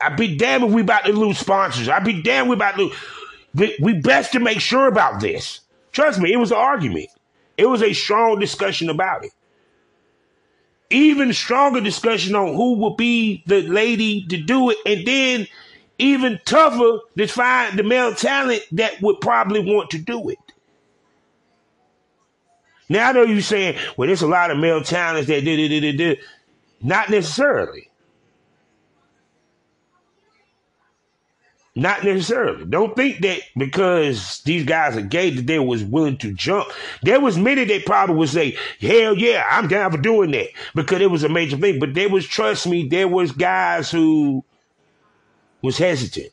I'd 0.00 0.16
be 0.16 0.36
damned 0.36 0.64
if 0.64 0.72
we 0.72 0.82
about 0.82 1.04
to 1.04 1.12
lose 1.12 1.38
sponsors. 1.38 1.88
I'd 1.88 2.04
be 2.04 2.22
damned 2.22 2.48
we 2.48 2.56
about 2.56 2.76
to 2.76 2.82
lose. 2.82 2.96
We 3.54 4.00
best 4.00 4.32
to 4.32 4.40
make 4.40 4.60
sure 4.60 4.88
about 4.88 5.20
this. 5.20 5.60
Trust 5.92 6.20
me, 6.20 6.32
it 6.32 6.38
was 6.38 6.50
an 6.50 6.56
argument. 6.56 7.10
It 7.58 7.66
was 7.66 7.82
a 7.82 7.92
strong 7.92 8.38
discussion 8.38 8.88
about 8.88 9.24
it. 9.24 9.32
Even 10.90 11.32
stronger 11.32 11.80
discussion 11.80 12.34
on 12.34 12.54
who 12.54 12.78
would 12.78 12.96
be 12.96 13.42
the 13.46 13.62
lady 13.62 14.26
to 14.26 14.36
do 14.38 14.70
it, 14.70 14.78
and 14.84 15.06
then 15.06 15.46
even 15.98 16.40
tougher 16.44 17.00
to 17.16 17.26
find 17.26 17.78
the 17.78 17.82
male 17.82 18.14
talent 18.14 18.62
that 18.72 19.00
would 19.02 19.20
probably 19.20 19.60
want 19.60 19.90
to 19.90 19.98
do 19.98 20.30
it. 20.30 20.38
Now 22.88 23.10
I 23.10 23.12
know 23.12 23.22
you're 23.22 23.40
saying, 23.40 23.78
well, 23.96 24.06
there's 24.06 24.22
a 24.22 24.26
lot 24.26 24.50
of 24.50 24.58
male 24.58 24.82
talents 24.82 25.28
that 25.28 25.44
did 25.44 26.00
it, 26.00 26.18
not 26.82 27.10
necessarily. 27.10 27.88
Not 31.74 32.04
necessarily. 32.04 32.66
Don't 32.66 32.94
think 32.94 33.22
that 33.22 33.40
because 33.56 34.42
these 34.44 34.64
guys 34.64 34.94
are 34.94 35.02
gay 35.02 35.30
that 35.30 35.46
they 35.46 35.58
was 35.58 35.82
willing 35.82 36.18
to 36.18 36.34
jump. 36.34 36.68
There 37.02 37.18
was 37.18 37.38
many 37.38 37.64
that 37.64 37.86
probably 37.86 38.16
would 38.16 38.28
say, 38.28 38.58
"Hell 38.78 39.16
yeah, 39.16 39.44
I'm 39.50 39.68
down 39.68 39.90
for 39.90 39.96
doing 39.96 40.32
that," 40.32 40.48
because 40.74 41.00
it 41.00 41.10
was 41.10 41.24
a 41.24 41.30
major 41.30 41.56
thing. 41.56 41.78
But 41.78 41.94
there 41.94 42.10
was, 42.10 42.26
trust 42.26 42.66
me, 42.66 42.86
there 42.88 43.08
was 43.08 43.32
guys 43.32 43.90
who 43.90 44.44
was 45.62 45.78
hesitant 45.78 46.30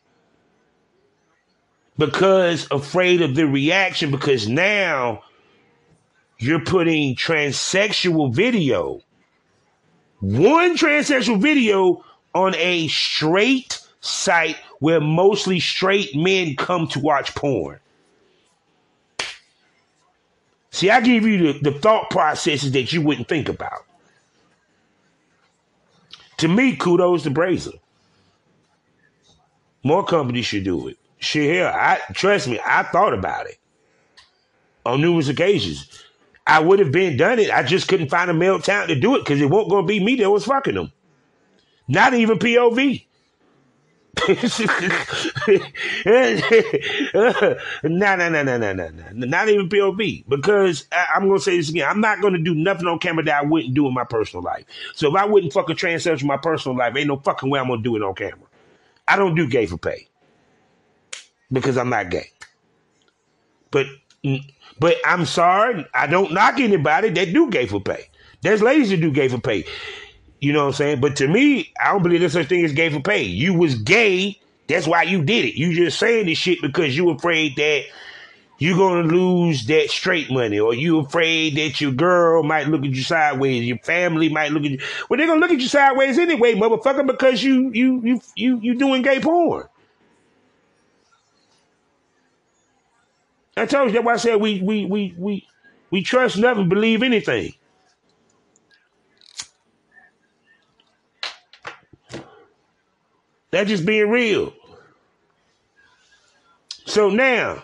because 1.97 2.67
afraid 2.69 3.21
of 3.21 3.35
the 3.35 3.47
reaction. 3.47 4.11
Because 4.11 4.49
now 4.49 5.23
you're 6.37 6.65
putting 6.65 7.15
transsexual 7.15 8.33
video, 8.33 8.99
one 10.19 10.75
transsexual 10.75 11.41
video 11.41 12.03
on 12.35 12.55
a 12.55 12.89
straight 12.89 13.79
site 14.01 14.57
where 14.79 14.99
mostly 14.99 15.59
straight 15.59 16.15
men 16.15 16.55
come 16.55 16.87
to 16.89 16.99
watch 16.99 17.35
porn. 17.35 17.79
See, 20.71 20.89
I 20.89 21.01
give 21.01 21.25
you 21.25 21.53
the, 21.53 21.71
the 21.71 21.79
thought 21.79 22.09
processes 22.09 22.71
that 22.71 22.93
you 22.93 23.01
wouldn't 23.01 23.27
think 23.27 23.49
about. 23.49 23.85
To 26.37 26.47
me, 26.47 26.75
kudos 26.75 27.23
to 27.23 27.29
Brazier. 27.29 27.73
More 29.83 30.05
companies 30.05 30.45
should 30.45 30.63
do 30.63 30.87
it. 30.87 30.97
Shit, 31.17 31.55
hell, 31.57 31.73
I 31.73 31.99
trust 32.13 32.47
me, 32.47 32.59
I 32.65 32.83
thought 32.83 33.13
about 33.13 33.47
it 33.47 33.57
on 34.85 35.01
numerous 35.01 35.27
occasions. 35.27 36.03
I 36.47 36.59
would 36.59 36.79
have 36.79 36.91
been 36.91 37.17
done 37.17 37.39
it. 37.39 37.51
I 37.51 37.63
just 37.63 37.87
couldn't 37.87 38.09
find 38.09 38.31
a 38.31 38.33
male 38.33 38.59
talent 38.59 38.89
to 38.89 38.95
do 38.95 39.15
it 39.15 39.19
because 39.19 39.41
it 39.41 39.49
won't 39.49 39.69
gonna 39.69 39.85
be 39.85 39.99
me 39.99 40.15
that 40.15 40.29
was 40.29 40.45
fucking 40.45 40.75
them. 40.75 40.91
Not 41.87 42.13
even 42.13 42.39
POV. 42.39 43.05
No, 47.83 48.15
no, 48.15 48.29
no, 48.29 48.43
no, 48.43 48.57
no, 48.57 48.73
no, 48.73 48.89
no. 48.89 49.11
Not 49.13 49.49
even 49.49 49.69
POV. 49.69 50.27
Because 50.27 50.85
I, 50.91 51.17
am 51.17 51.27
going 51.27 51.37
to 51.37 51.43
say 51.43 51.57
this 51.57 51.69
again. 51.69 51.87
I'm 51.89 52.01
not 52.01 52.21
going 52.21 52.33
to 52.33 52.39
do 52.39 52.55
nothing 52.55 52.87
on 52.87 52.99
camera 52.99 53.23
that 53.25 53.43
I 53.43 53.45
wouldn't 53.45 53.73
do 53.73 53.87
in 53.87 53.93
my 53.93 54.03
personal 54.03 54.43
life. 54.43 54.65
So 54.95 55.09
if 55.09 55.15
I 55.15 55.25
wouldn't 55.25 55.53
fucking 55.53 55.75
translate 55.75 56.23
my 56.23 56.37
personal 56.37 56.77
life, 56.77 56.95
ain't 56.95 57.07
no 57.07 57.17
fucking 57.17 57.49
way 57.49 57.59
I'm 57.59 57.67
going 57.67 57.79
to 57.79 57.83
do 57.83 57.95
it 57.95 58.03
on 58.03 58.15
camera. 58.15 58.47
I 59.07 59.15
don't 59.15 59.35
do 59.35 59.47
gay 59.47 59.65
for 59.65 59.77
pay. 59.77 60.07
Because 61.51 61.77
I'm 61.77 61.89
not 61.89 62.09
gay. 62.09 62.29
But, 63.71 63.87
but 64.79 64.97
I'm 65.05 65.25
sorry. 65.25 65.85
I 65.93 66.07
don't 66.07 66.31
knock 66.33 66.59
anybody 66.59 67.09
that 67.09 67.33
do 67.33 67.49
gay 67.49 67.65
for 67.65 67.81
pay. 67.81 68.09
There's 68.41 68.61
ladies 68.61 68.89
that 68.91 69.01
do 69.01 69.11
gay 69.11 69.27
for 69.27 69.39
pay. 69.39 69.65
You 70.39 70.53
know 70.53 70.61
what 70.61 70.67
I'm 70.67 70.73
saying? 70.73 71.01
But 71.01 71.15
to 71.17 71.27
me, 71.27 71.71
I 71.81 71.91
don't 71.91 72.03
believe 72.03 72.21
there's 72.21 72.33
such 72.33 72.47
thing 72.47 72.63
as 72.63 72.71
gay 72.71 72.89
for 72.89 73.01
pay. 73.01 73.23
You 73.23 73.53
was 73.53 73.75
gay, 73.75 74.39
that's 74.67 74.87
why 74.87 75.03
you 75.03 75.23
did 75.23 75.45
it. 75.45 75.55
You 75.55 75.73
just 75.73 75.99
saying 75.99 76.27
this 76.27 76.37
shit 76.37 76.61
because 76.61 76.95
you 76.95 77.09
afraid 77.09 77.55
that 77.57 77.83
you're 78.59 78.77
gonna 78.77 79.07
lose 79.07 79.65
that 79.67 79.89
straight 79.89 80.29
money, 80.29 80.59
or 80.59 80.73
you 80.73 80.99
afraid 80.99 81.55
that 81.55 81.79
your 81.79 81.91
girl 81.91 82.43
might 82.43 82.67
look 82.67 82.83
at 82.83 82.89
you 82.89 83.01
sideways, 83.01 83.65
your 83.65 83.77
family 83.79 84.29
might 84.29 84.51
look 84.51 84.63
at 84.65 84.71
you. 84.71 84.79
Well, 85.09 85.17
they're 85.17 85.27
gonna 85.27 85.39
look 85.39 85.51
at 85.51 85.59
you 85.59 85.67
sideways 85.67 86.19
anyway, 86.19 86.55
motherfucker, 86.55 87.07
because 87.07 87.41
you 87.41 87.71
you 87.73 88.01
you 88.03 88.21
you 88.35 88.59
you 88.59 88.75
doing 88.75 89.01
gay 89.01 89.19
porn. 89.21 89.65
I 93.57 93.65
told 93.65 93.87
you 93.87 93.93
that's 93.93 94.05
why 94.05 94.13
I 94.13 94.17
said 94.17 94.35
we 94.41 94.61
we 94.61 94.85
we 94.85 95.13
we 95.17 95.47
we 95.91 96.01
trust 96.03 96.37
nothing, 96.37 96.69
believe 96.69 97.01
anything. 97.03 97.53
That's 103.51 103.69
just 103.69 103.85
being 103.85 104.09
real. 104.09 104.53
So 106.85 107.09
now, 107.09 107.63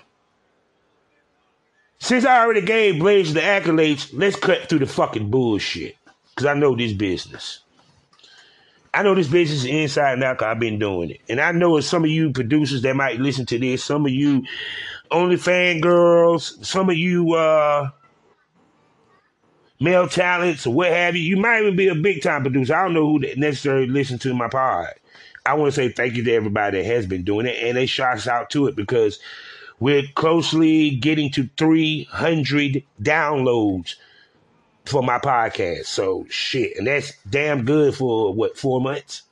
Since 2.06 2.24
I 2.24 2.43
already 2.43 2.62
gave 2.62 3.00
Blaze 3.00 3.34
the 3.34 3.39
accolades, 3.39 4.12
let's 4.13 4.36
cut 4.36 4.69
through 4.69 4.78
the 4.78 4.86
fucking 4.86 5.32
bullshit. 5.32 5.98
Because 6.30 6.45
I 6.45 6.54
know 6.54 6.76
this 6.76 6.93
business. 6.93 7.62
I 8.93 9.02
know 9.02 9.15
this 9.15 9.28
business 9.28 9.65
inside 9.65 10.13
and 10.13 10.24
out 10.24 10.38
because 10.38 10.52
I've 10.52 10.60
been 10.60 10.78
doing 10.78 11.10
it. 11.10 11.21
And 11.28 11.41
I 11.41 11.52
know 11.52 11.80
some 11.80 12.04
of 12.04 12.12
you 12.12 12.32
producers 12.32 12.84
that 12.84 12.95
might 12.95 13.19
listen 13.19 13.48
to 13.48 13.58
this, 13.58 13.84
some 13.84 14.06
of 14.06 14.12
you 14.12 14.43
only 15.10 15.36
fan 15.36 15.82
girls, 15.82 16.60
some 16.62 16.91
of 16.91 16.95
you 16.95 17.34
uh, 17.34 17.89
male 19.80 20.08
talents 20.08 20.67
or 20.67 20.76
what 20.76 20.91
have 20.91 21.15
you. 21.15 21.24
You 21.24 21.38
might 21.38 21.62
even 21.62 21.76
be 21.76 21.88
a 21.88 21.95
big 21.95 22.21
time 22.21 22.43
producer. 22.43 22.76
I 22.76 22.84
don't 22.84 22.93
know 22.93 23.08
who 23.08 23.19
necessarily 23.36 23.88
listen 23.88 24.19
to 24.19 24.36
my 24.36 24.48
pod. 24.48 24.93
I 25.45 25.53
want 25.53 25.73
to 25.73 25.75
say 25.75 25.89
thank 25.89 26.15
you 26.15 26.23
to 26.23 26.34
everybody 26.34 26.79
that 26.79 26.86
has 26.88 27.05
been 27.05 27.23
doing 27.23 27.45
it, 27.45 27.58
and 27.62 27.77
they 27.77 27.86
shots 27.86 28.27
out 28.27 28.49
to 28.51 28.67
it 28.67 28.75
because 28.75 29.19
we're 29.79 30.03
closely 30.15 30.91
getting 30.91 31.29
to 31.31 31.49
300 31.58 32.84
downloads 33.01 33.95
for 34.86 35.03
my 35.03 35.19
podcast. 35.19 35.86
So 35.86 36.25
shit, 36.29 36.77
and 36.77 36.88
that's 36.88 37.13
damn 37.29 37.65
good 37.65 37.95
for 37.95 38.34
what 38.34 38.58
four 38.58 38.81
months. 38.81 39.23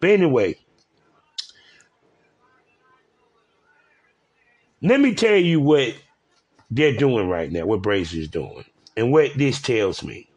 But 0.00 0.10
anyway, 0.10 0.56
let 4.82 5.00
me 5.00 5.14
tell 5.14 5.36
you 5.36 5.60
what 5.60 5.94
they're 6.70 6.96
doing 6.96 7.28
right 7.28 7.50
now. 7.50 7.66
What 7.66 7.82
Brazzers 7.82 8.30
doing, 8.30 8.64
and 8.96 9.12
what 9.12 9.30
this 9.36 9.62
tells 9.62 10.02
me. 10.02 10.28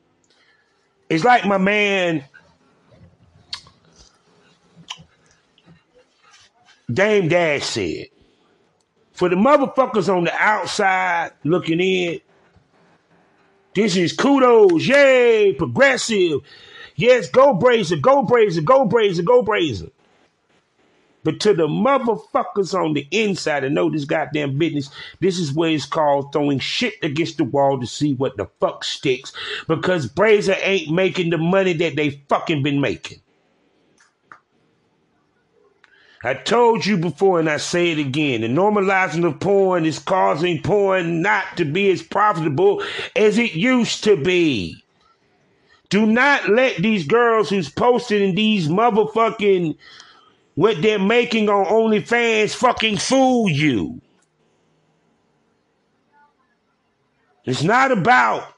It's 1.09 1.23
like 1.23 1.45
my 1.45 1.57
man 1.57 2.23
Dame 6.91 7.27
Dash 7.27 7.63
said. 7.63 8.07
For 9.13 9.29
the 9.29 9.35
motherfuckers 9.35 10.13
on 10.13 10.25
the 10.25 10.33
outside 10.35 11.31
looking 11.43 11.79
in, 11.79 12.19
this 13.73 13.95
is 13.95 14.13
kudos, 14.13 14.85
yay, 14.85 15.53
progressive. 15.53 16.41
Yes, 16.95 17.29
go 17.29 17.53
Brazier, 17.53 17.97
go 17.97 18.23
Brazier, 18.23 18.61
go 18.61 18.85
Brazier, 18.85 19.23
go 19.23 19.41
Brazier. 19.41 19.89
But 21.23 21.39
to 21.39 21.53
the 21.53 21.67
motherfuckers 21.67 22.79
on 22.79 22.93
the 22.93 23.07
inside 23.09 23.63
that 23.63 23.71
know 23.71 23.89
this 23.89 24.05
goddamn 24.05 24.59
business, 24.59 24.91
this 25.19 25.39
is 25.39 25.51
what 25.51 25.71
it's 25.71 25.85
called 25.85 26.31
throwing 26.31 26.59
shit 26.59 26.93
against 27.01 27.37
the 27.37 27.43
wall 27.45 27.79
to 27.79 27.87
see 27.87 28.13
what 28.13 28.37
the 28.37 28.47
fuck 28.59 28.83
sticks. 28.83 29.33
Because 29.67 30.07
Brazier 30.07 30.55
ain't 30.61 30.91
making 30.93 31.31
the 31.31 31.39
money 31.39 31.73
that 31.73 31.95
they 31.95 32.11
fucking 32.29 32.61
been 32.61 32.79
making. 32.79 33.21
I 36.25 36.33
told 36.33 36.87
you 36.87 36.97
before 36.97 37.39
and 37.39 37.47
I 37.47 37.57
say 37.57 37.91
it 37.91 37.99
again. 37.99 38.41
The 38.41 38.47
normalizing 38.47 39.23
of 39.27 39.39
porn 39.39 39.85
is 39.85 39.99
causing 39.99 40.59
porn 40.59 41.21
not 41.21 41.55
to 41.57 41.65
be 41.65 41.91
as 41.91 42.01
profitable 42.01 42.81
as 43.15 43.37
it 43.37 43.53
used 43.53 44.03
to 44.05 44.17
be. 44.17 44.83
Do 45.89 46.07
not 46.07 46.49
let 46.49 46.77
these 46.77 47.05
girls 47.05 47.51
who's 47.51 47.69
posting 47.69 48.33
these 48.33 48.67
motherfucking 48.67 49.77
what 50.55 50.81
they're 50.81 50.97
making 50.97 51.47
on 51.47 51.65
OnlyFans 51.65 52.55
fucking 52.55 52.97
fool 52.97 53.47
you. 53.47 54.01
It's 57.43 57.61
not 57.61 57.91
about 57.91 58.51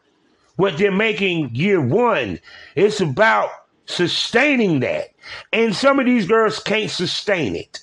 what 0.55 0.77
they're 0.77 0.89
making 0.89 1.53
year 1.53 1.81
one. 1.81 2.39
It's 2.77 3.01
about 3.01 3.49
sustaining 3.87 4.79
that. 4.79 5.09
And 5.53 5.75
some 5.75 5.99
of 5.99 6.05
these 6.05 6.27
girls 6.27 6.59
can't 6.59 6.91
sustain 6.91 7.55
it. 7.55 7.81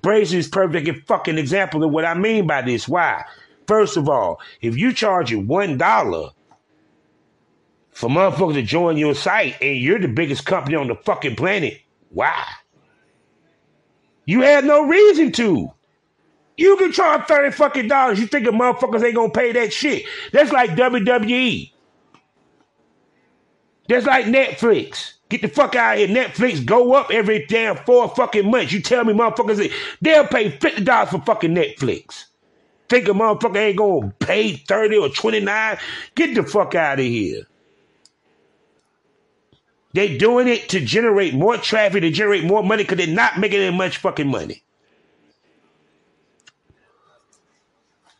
Brazier 0.00 0.38
is 0.38 0.48
perfect 0.48 1.06
fucking 1.06 1.38
example 1.38 1.84
of 1.84 1.92
what 1.92 2.04
I 2.04 2.14
mean 2.14 2.46
by 2.46 2.62
this. 2.62 2.88
Why? 2.88 3.24
First 3.66 3.96
of 3.96 4.08
all, 4.08 4.40
if 4.60 4.76
you 4.76 4.92
charge 4.92 5.30
you 5.30 5.40
one 5.40 5.78
dollar 5.78 6.30
for 7.90 8.08
motherfuckers 8.08 8.54
to 8.54 8.62
join 8.62 8.96
your 8.96 9.14
site 9.14 9.56
and 9.60 9.76
you're 9.76 10.00
the 10.00 10.08
biggest 10.08 10.44
company 10.44 10.76
on 10.76 10.88
the 10.88 10.96
fucking 10.96 11.36
planet, 11.36 11.80
why? 12.10 12.44
You 14.26 14.40
had 14.40 14.64
no 14.64 14.86
reason 14.86 15.32
to. 15.32 15.68
You 16.56 16.76
can 16.76 16.92
charge 16.92 17.26
30 17.26 17.52
fucking 17.52 17.88
dollars. 17.88 18.20
You 18.20 18.26
think 18.26 18.44
the 18.44 18.50
motherfuckers 18.52 19.02
ain't 19.04 19.14
gonna 19.14 19.30
pay 19.30 19.52
that 19.52 19.72
shit. 19.72 20.04
That's 20.32 20.52
like 20.52 20.70
WWE. 20.70 21.72
That's 23.88 24.06
like 24.06 24.26
Netflix. 24.26 25.14
Get 25.32 25.40
the 25.40 25.48
fuck 25.48 25.74
out 25.76 25.94
of 25.94 25.98
here. 25.98 26.08
Netflix 26.08 26.62
go 26.62 26.92
up 26.92 27.10
every 27.10 27.46
damn 27.46 27.74
four 27.74 28.06
fucking 28.10 28.50
months. 28.50 28.70
You 28.70 28.82
tell 28.82 29.02
me 29.02 29.14
motherfuckers, 29.14 29.72
they'll 30.02 30.26
pay 30.26 30.50
$50 30.50 31.08
for 31.08 31.22
fucking 31.22 31.54
Netflix. 31.54 32.26
Think 32.90 33.08
a 33.08 33.12
motherfucker 33.12 33.56
ain't 33.56 33.78
gonna 33.78 34.12
pay 34.18 34.56
30 34.56 34.98
or 34.98 35.08
29? 35.08 35.78
Get 36.14 36.34
the 36.34 36.42
fuck 36.42 36.74
out 36.74 36.98
of 36.98 37.06
here. 37.06 37.44
They 39.94 40.18
doing 40.18 40.48
it 40.48 40.68
to 40.68 40.80
generate 40.80 41.32
more 41.32 41.56
traffic, 41.56 42.02
to 42.02 42.10
generate 42.10 42.44
more 42.44 42.62
money, 42.62 42.82
because 42.82 42.98
they're 42.98 43.06
not 43.06 43.38
making 43.38 43.60
that 43.60 43.72
much 43.72 43.96
fucking 43.96 44.28
money. 44.28 44.62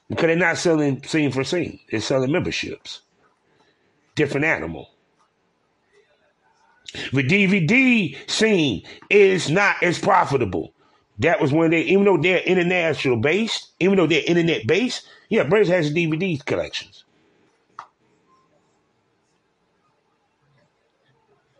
Because 0.08 0.28
they're 0.28 0.36
not 0.36 0.56
selling 0.56 1.04
scene 1.04 1.30
for 1.30 1.44
scene. 1.44 1.78
They're 1.90 2.00
selling 2.00 2.32
memberships. 2.32 3.02
Different 4.14 4.46
animal. 4.46 4.91
The 7.12 7.22
DVD 7.22 8.16
scene 8.30 8.82
is 9.08 9.50
not 9.50 9.82
as 9.82 9.98
profitable. 9.98 10.74
That 11.18 11.40
was 11.40 11.52
when 11.52 11.70
they, 11.70 11.82
even 11.82 12.04
though 12.04 12.16
they're 12.16 12.40
international 12.40 13.16
based, 13.16 13.68
even 13.80 13.96
though 13.96 14.06
they're 14.06 14.22
internet 14.26 14.66
based, 14.66 15.06
yeah, 15.28 15.44
Brazier 15.44 15.74
has 15.76 15.92
DVD 15.92 16.44
collections. 16.44 17.04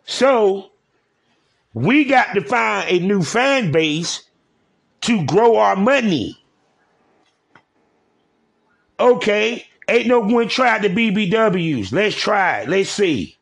So 0.04 0.72
we 1.72 2.04
got 2.04 2.34
to 2.34 2.42
find 2.42 2.90
a 2.90 2.98
new 2.98 3.22
fan 3.22 3.72
base 3.72 4.24
to 5.02 5.24
grow 5.24 5.56
our 5.56 5.76
money. 5.76 6.38
Okay, 9.00 9.66
ain't 9.88 10.06
no 10.06 10.20
one 10.20 10.48
tried 10.48 10.82
the 10.82 10.88
BBWs. 10.88 11.92
Let's 11.92 12.14
try 12.14 12.60
it. 12.60 12.68
Let's 12.68 12.90
see. 12.90 13.38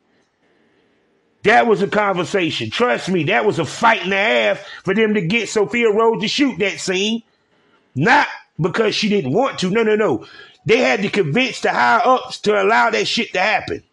That 1.43 1.65
was 1.65 1.81
a 1.81 1.87
conversation. 1.87 2.69
Trust 2.69 3.09
me, 3.09 3.23
that 3.25 3.45
was 3.45 3.57
a 3.57 3.65
fight 3.65 4.03
and 4.03 4.13
a 4.13 4.17
half 4.17 4.65
for 4.83 4.93
them 4.93 5.15
to 5.15 5.21
get 5.21 5.49
Sophia 5.49 5.89
Rose 5.91 6.21
to 6.21 6.27
shoot 6.27 6.59
that 6.59 6.79
scene. 6.79 7.23
Not 7.95 8.27
because 8.59 8.95
she 8.95 9.09
didn't 9.09 9.33
want 9.33 9.59
to. 9.59 9.69
No, 9.69 9.83
no, 9.83 9.95
no. 9.95 10.25
They 10.65 10.77
had 10.77 11.01
to 11.01 11.09
convince 11.09 11.61
the 11.61 11.71
higher 11.71 12.01
ups 12.05 12.39
to 12.41 12.61
allow 12.61 12.91
that 12.91 13.07
shit 13.07 13.33
to 13.33 13.39
happen. 13.39 13.83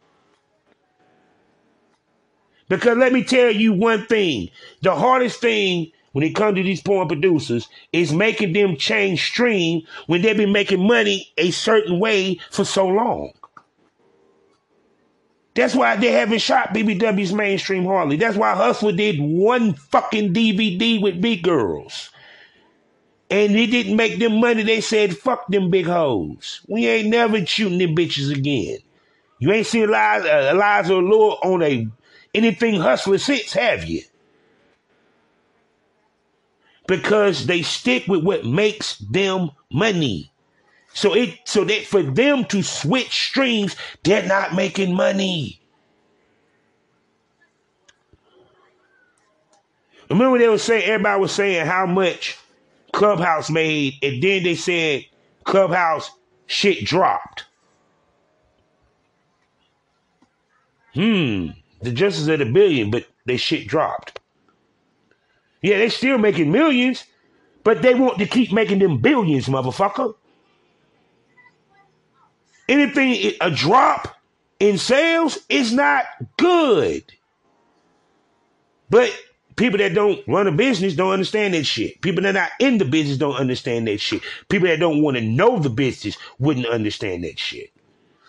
Because 2.68 2.98
let 2.98 3.14
me 3.14 3.24
tell 3.24 3.50
you 3.50 3.72
one 3.72 4.06
thing. 4.06 4.50
The 4.82 4.94
hardest 4.94 5.40
thing 5.40 5.90
when 6.12 6.24
it 6.24 6.34
comes 6.34 6.56
to 6.56 6.62
these 6.62 6.82
porn 6.82 7.08
producers 7.08 7.68
is 7.92 8.12
making 8.12 8.52
them 8.52 8.76
change 8.76 9.24
stream 9.24 9.82
when 10.06 10.20
they've 10.20 10.36
been 10.36 10.52
making 10.52 10.86
money 10.86 11.32
a 11.38 11.50
certain 11.50 11.98
way 11.98 12.38
for 12.50 12.64
so 12.64 12.86
long. 12.86 13.32
That's 15.58 15.74
why 15.74 15.96
they 15.96 16.12
haven't 16.12 16.38
shot 16.38 16.72
BBW's 16.72 17.32
mainstream 17.32 17.84
hardly. 17.84 18.14
That's 18.14 18.36
why 18.36 18.54
Hustler 18.54 18.92
did 18.92 19.18
one 19.18 19.74
fucking 19.74 20.32
DVD 20.32 21.02
with 21.02 21.20
big 21.20 21.42
girls. 21.42 22.10
And 23.28 23.56
it 23.56 23.66
didn't 23.66 23.96
make 23.96 24.20
them 24.20 24.38
money. 24.38 24.62
They 24.62 24.80
said, 24.80 25.18
fuck 25.18 25.48
them 25.48 25.68
big 25.68 25.86
hoes. 25.86 26.60
We 26.68 26.86
ain't 26.86 27.08
never 27.08 27.44
shooting 27.44 27.78
them 27.78 27.96
bitches 27.96 28.32
again. 28.32 28.78
You 29.40 29.50
ain't 29.50 29.66
seen 29.66 29.82
Eliza, 29.82 30.32
uh, 30.32 30.52
Eliza 30.52 30.94
Allure 30.94 31.38
on 31.42 31.62
a 31.64 31.88
anything 32.36 32.80
Hustler 32.80 33.18
since, 33.18 33.52
have 33.54 33.82
you? 33.82 34.02
Because 36.86 37.46
they 37.46 37.62
stick 37.62 38.06
with 38.06 38.22
what 38.22 38.44
makes 38.44 38.98
them 38.98 39.50
money. 39.72 40.30
So 40.94 41.14
it 41.14 41.38
so 41.44 41.64
that 41.64 41.86
for 41.86 42.02
them 42.02 42.44
to 42.46 42.62
switch 42.62 43.28
streams, 43.28 43.76
they're 44.02 44.26
not 44.26 44.54
making 44.54 44.94
money. 44.94 45.60
Remember 50.10 50.38
they 50.38 50.48
were 50.48 50.58
saying 50.58 50.84
everybody 50.84 51.20
was 51.20 51.32
saying 51.32 51.66
how 51.66 51.86
much 51.86 52.36
Clubhouse 52.92 53.50
made, 53.50 53.94
and 54.02 54.22
then 54.22 54.42
they 54.42 54.54
said 54.54 55.04
Clubhouse 55.44 56.10
shit 56.46 56.84
dropped. 56.84 57.44
Hmm. 60.94 61.48
The 61.82 61.92
justice 61.92 62.28
at 62.28 62.40
a 62.40 62.46
billion, 62.46 62.90
but 62.90 63.06
they 63.26 63.36
shit 63.36 63.68
dropped. 63.68 64.18
Yeah, 65.62 65.78
they 65.78 65.90
still 65.90 66.18
making 66.18 66.50
millions, 66.50 67.04
but 67.62 67.82
they 67.82 67.94
want 67.94 68.18
to 68.18 68.26
keep 68.26 68.52
making 68.52 68.80
them 68.80 68.98
billions, 68.98 69.46
motherfucker 69.46 70.14
anything, 72.68 73.32
a 73.40 73.50
drop 73.50 74.16
in 74.60 74.78
sales 74.78 75.38
is 75.48 75.72
not 75.72 76.04
good. 76.36 77.04
But 78.90 79.12
People 79.58 79.78
that 79.78 79.92
don't 79.92 80.22
run 80.28 80.46
a 80.46 80.52
business 80.52 80.94
don't 80.94 81.10
understand 81.10 81.52
that 81.52 81.66
shit. 81.66 82.00
People 82.00 82.22
that 82.22 82.36
are 82.36 82.40
not 82.42 82.50
in 82.60 82.78
the 82.78 82.84
business 82.84 83.18
don't 83.18 83.34
understand 83.34 83.88
that 83.88 83.98
shit. 83.98 84.22
People 84.48 84.68
that 84.68 84.78
don't 84.78 85.02
want 85.02 85.16
to 85.16 85.20
know 85.20 85.58
the 85.58 85.68
business 85.68 86.16
wouldn't 86.38 86.66
understand 86.66 87.24
that 87.24 87.40
shit. 87.40 87.72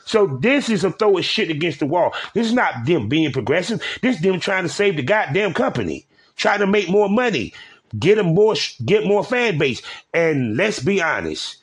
So 0.06 0.26
this 0.26 0.70
is 0.70 0.84
a 0.84 0.90
throw 0.90 1.12
throwing 1.12 1.24
shit 1.24 1.52
against 1.52 1.82
the 1.82 1.86
wall. 1.86 2.16
This 2.34 2.48
is 2.48 2.54
not 2.54 2.84
them 2.86 3.08
being 3.08 3.32
progressive. 3.32 3.80
This 4.02 4.16
is 4.16 4.24
them 4.24 4.40
trying 4.40 4.64
to 4.64 4.70
save 4.70 4.96
the 4.96 5.04
goddamn 5.04 5.54
company, 5.54 6.08
trying 6.36 6.62
to 6.62 6.68
make 6.68 6.90
more 6.90 7.08
money, 7.08 7.54
get 8.00 8.18
a 8.18 8.24
more 8.24 8.56
get 8.84 9.06
more 9.06 9.24
fan 9.24 9.60
base. 9.60 9.84
And 10.16 10.58
let's 10.58 10.80
be 10.80 11.00
honest, 11.00 11.58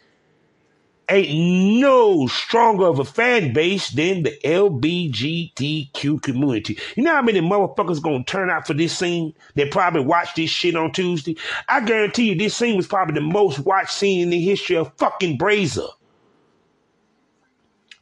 ain't 1.09 1.81
no 1.81 2.27
stronger 2.27 2.87
of 2.87 2.99
a 2.99 3.05
fan 3.05 3.53
base 3.53 3.91
than 3.91 4.23
the 4.23 4.37
LBGTQ 4.45 6.23
community. 6.23 6.79
You 6.97 7.05
know 7.05 7.15
how 7.15 7.23
many 7.23 7.41
motherfuckers 7.41 8.03
gonna 8.03 8.25
turn 8.25 8.51
out 8.51 8.67
for 8.67 8.75
this 8.75 8.97
scene 8.97 9.35
They 9.55 9.69
probably 9.69 10.03
watched 10.03 10.37
this 10.37 10.51
shit 10.51 10.77
on 10.77 10.93
Tuesday? 10.93 11.37
I 11.69 11.81
guarantee 11.81 12.31
you 12.31 12.35
this 12.35 12.57
scene 12.57 12.77
was 12.77 12.87
probably 12.87 13.15
the 13.15 13.21
most 13.21 13.61
watched 13.61 13.93
scene 13.93 14.23
in 14.23 14.31
the 14.31 14.41
history 14.41 14.77
of 14.77 14.93
fucking 14.97 15.39
Brazer. 15.39 15.89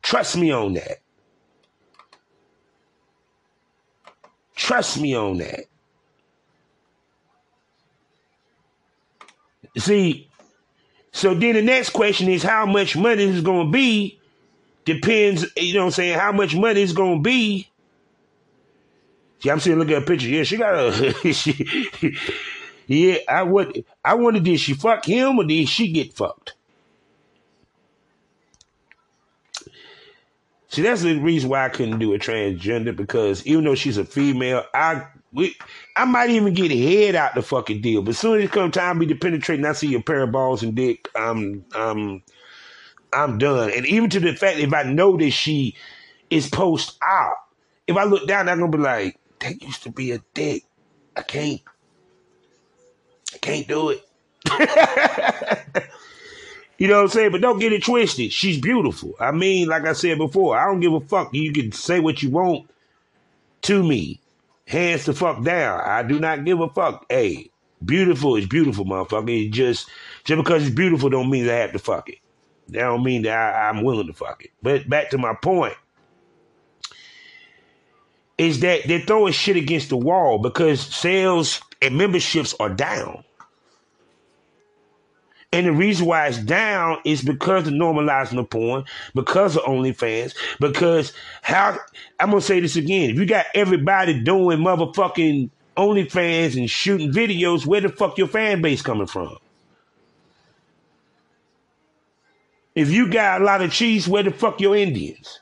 Trust 0.03 0.37
me 0.37 0.51
on 0.51 0.75
that. 0.75 1.01
Trust 4.55 5.01
me 5.01 5.15
on 5.15 5.39
that. 5.39 5.65
See, 9.77 10.31
so 11.15 11.33
then 11.33 11.55
the 11.55 11.63
next 11.63 11.91
question 11.91 12.29
is 12.29 12.43
how 12.43 12.67
much 12.67 12.97
money 12.97 13.23
is 13.23 13.41
going 13.41 13.69
to 13.69 13.73
be 13.73 14.19
depends, 14.85 15.47
you 15.57 15.75
know 15.75 15.83
what 15.83 15.87
I'm 15.87 15.91
saying, 15.93 16.19
how 16.19 16.33
much 16.33 16.57
money 16.57 16.83
is 16.83 16.93
going 16.93 17.19
to 17.19 17.23
be. 17.23 17.69
See, 19.39 19.49
I'm 19.49 19.61
sitting 19.61 19.79
looking 19.79 19.95
at 19.95 20.03
a 20.03 20.07
picture. 20.07 20.27
Yeah, 20.27 20.43
she 20.43 20.57
got 20.57 20.75
a, 20.75 21.33
she, 21.33 22.17
yeah, 22.89 23.19
I 23.29 23.45
would, 23.45 23.85
I 24.05 24.15
wonder 24.15 24.41
did 24.41 24.59
she 24.59 24.75
fuck 24.75 25.05
him 25.07 25.39
or 25.39 25.45
did 25.45 25.69
she 25.69 25.93
get 25.93 26.13
fucked? 26.15 26.55
See, 30.75 30.83
that's 30.83 31.03
the 31.03 31.21
reason 31.21 31.51
why 31.51 31.65
I 31.65 31.69
couldn't 31.69 32.01
do 32.01 32.15
a 32.15 32.19
transgender 32.19 32.97
because 32.97 33.47
even 33.47 33.63
though 33.63 33.77
she's 33.77 33.97
a 33.97 34.05
female, 34.05 34.65
I 34.75 35.07
we 35.33 35.55
I 35.95 36.05
might 36.05 36.31
even 36.31 36.53
get 36.53 36.73
head 36.73 37.15
out 37.15 37.37
the 37.37 37.43
fucking 37.43 37.81
deal. 37.81 38.03
But 38.03 38.11
as 38.11 38.19
soon 38.19 38.39
as 38.41 38.45
it 38.47 38.51
comes 38.51 38.75
time 38.75 38.99
me 38.99 39.07
to 39.07 39.15
penetrate 39.15 39.61
and 39.61 39.69
I 39.69 39.73
see 39.73 39.95
a 39.95 40.01
pair 40.01 40.23
of 40.23 40.33
balls 40.33 40.65
and 40.65 40.75
dick, 40.75 41.09
I'm 41.15 41.65
I'm 41.77 42.25
I'm 43.13 43.39
done. 43.39 43.71
And 43.71 43.87
even 43.87 44.11
to 44.11 44.19
the 44.19 44.35
fact 44.35 44.59
if 44.59 44.75
I 44.75 44.83
know 44.83 45.17
that 45.17 45.31
she 45.31 45.77
is 46.29 46.49
post 46.49 46.99
out, 47.05 47.37
if 47.87 47.97
I 47.97 48.03
look 48.03 48.27
down, 48.27 48.49
I'm 48.49 48.59
gonna 48.59 48.73
be 48.73 48.79
like, 48.79 49.17
that 49.43 49.63
used 49.63 49.85
to 49.85 49.93
be 49.93 50.11
a 50.11 50.19
dick. 50.35 50.65
I 51.17 51.23
can't 51.23 51.61
I 53.33 53.39
can't 53.39 53.69
do 53.69 53.91
it. 53.91 54.01
You 56.79 56.89
know 56.89 56.97
what 56.97 57.03
I'm 57.03 57.09
saying? 57.09 57.33
But 57.33 57.41
don't 57.41 57.61
get 57.61 57.73
it 57.73 57.85
twisted. 57.85 58.33
She's 58.33 58.59
beautiful. 58.61 59.15
I 59.21 59.31
mean, 59.31 59.69
like 59.69 59.87
I 59.87 59.93
said 59.93 60.19
before, 60.19 60.59
I 60.59 60.67
don't 60.67 60.81
give 60.81 60.93
a 60.93 61.01
fuck. 61.01 61.33
You 61.33 61.53
can 61.53 61.73
say 61.73 62.01
what 62.01 62.23
you 62.23 62.31
want 62.31 62.69
to 63.63 63.83
me. 63.83 64.21
Hands 64.67 65.05
the 65.05 65.13
fuck 65.13 65.45
down. 65.45 65.81
I 65.85 66.03
do 66.03 66.19
not 66.19 66.45
give 66.45 66.61
a 66.61 66.69
fuck. 66.69 67.07
Hey, 67.09 67.51
beautiful 67.85 68.37
is 68.37 68.47
beautiful, 68.47 68.85
motherfucker. 68.85 69.47
It 69.47 69.51
just 69.51 69.89
just 70.25 70.43
because 70.43 70.67
it's 70.67 70.75
beautiful 70.75 71.11
don't 71.11 71.31
mean 71.31 71.49
I 71.49 71.55
have 71.55 71.73
to 71.73 71.79
fuck 71.79 72.09
it. 72.09 72.19
That 72.69 72.81
don't 72.81 73.05
mean 73.05 73.23
that 73.23 73.37
I, 73.37 73.69
I'm 73.69 73.83
willing 73.83 74.07
to 74.07 74.15
fuck 74.15 74.45
it. 74.45 74.51
But 74.63 74.89
back 74.89 75.11
to 75.11 75.19
my 75.19 75.35
point 75.35 75.75
is 78.39 78.61
that 78.61 78.81
they're 78.87 79.01
throwing 79.01 79.33
shit 79.33 79.57
against 79.57 79.91
the 79.91 79.97
wall 79.97 80.39
because 80.39 80.81
sales 80.81 81.61
and 81.81 81.97
memberships 81.97 82.55
are 82.59 82.71
down. 82.71 83.23
And 85.55 85.69
the 85.69 85.73
reason 85.73 86.07
why 86.07 86.27
it's 86.27 86.39
down 86.39 86.99
is 87.05 87.23
because 87.23 87.69
of 87.69 87.75
normalizing 87.75 88.35
the 88.35 88.43
porn, 88.43 88.85
because 89.15 89.57
of 89.57 89.63
OnlyFans, 89.63 90.35
because 90.59 91.13
how 91.43 91.79
I'm 92.19 92.31
gonna 92.31 92.41
say 92.41 92.59
this 92.59 92.75
again. 92.75 93.11
If 93.11 93.19
you 93.19 93.25
got 93.25 93.47
everybody 93.55 94.21
doing 94.21 94.59
motherfucking 94.59 95.51
OnlyFans 95.77 96.57
and 96.57 96.69
shooting 96.69 97.13
videos, 97.13 97.67
where 97.67 97.81
the 97.81 97.89
fuck 97.89 98.19
your 98.19 98.27
fan 98.27 98.63
base 98.63 98.83
coming 98.83 99.07
from? 99.07 99.37
If 102.75 102.91
you 102.91 103.09
got 103.09 103.41
a 103.41 103.45
lot 103.45 103.63
of 103.63 103.71
cheese, 103.71 104.09
where 104.09 104.25
the 104.25 104.33
fuck 104.33 104.61
your 104.61 104.75
Indians? 104.75 105.39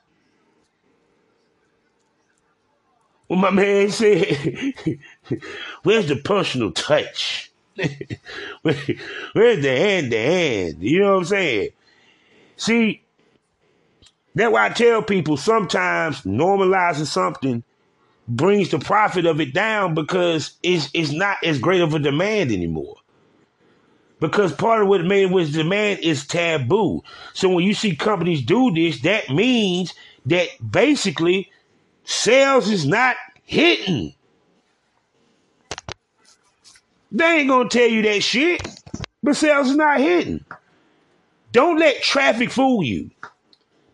Well, 3.30 3.38
my 3.38 3.50
man 3.50 3.88
said, 3.92 4.74
where's 5.84 6.08
the 6.08 6.16
personal 6.16 6.70
touch? 6.72 7.51
Where's 8.62 9.62
the 9.62 9.76
hand 9.76 10.10
to 10.10 10.18
hand? 10.18 10.76
You 10.80 11.00
know 11.00 11.12
what 11.12 11.18
I'm 11.18 11.24
saying? 11.24 11.70
See, 12.56 13.02
that's 14.34 14.52
why 14.52 14.66
I 14.66 14.68
tell 14.70 15.02
people 15.02 15.36
sometimes 15.36 16.22
normalizing 16.22 17.06
something 17.06 17.62
brings 18.28 18.70
the 18.70 18.78
profit 18.78 19.26
of 19.26 19.40
it 19.40 19.52
down 19.52 19.94
because 19.94 20.54
it's 20.62 20.88
it's 20.94 21.12
not 21.12 21.36
as 21.44 21.58
great 21.58 21.80
of 21.80 21.94
a 21.94 21.98
demand 21.98 22.50
anymore. 22.50 22.96
Because 24.20 24.52
part 24.52 24.82
of 24.82 24.88
what 24.88 25.04
made 25.04 25.32
was 25.32 25.52
demand 25.52 26.00
is 26.00 26.26
taboo. 26.26 27.02
So 27.34 27.48
when 27.48 27.64
you 27.64 27.74
see 27.74 27.96
companies 27.96 28.42
do 28.42 28.72
this, 28.72 29.00
that 29.00 29.28
means 29.30 29.94
that 30.26 30.48
basically 30.70 31.50
sales 32.04 32.70
is 32.70 32.86
not 32.86 33.16
hitting. 33.44 34.14
They 37.12 37.40
ain't 37.40 37.48
gonna 37.48 37.68
tell 37.68 37.88
you 37.88 38.02
that 38.02 38.22
shit. 38.22 38.66
But 39.22 39.36
sales 39.36 39.70
is 39.70 39.76
not 39.76 40.00
hitting. 40.00 40.44
Don't 41.52 41.78
let 41.78 42.02
traffic 42.02 42.50
fool 42.50 42.82
you. 42.82 43.10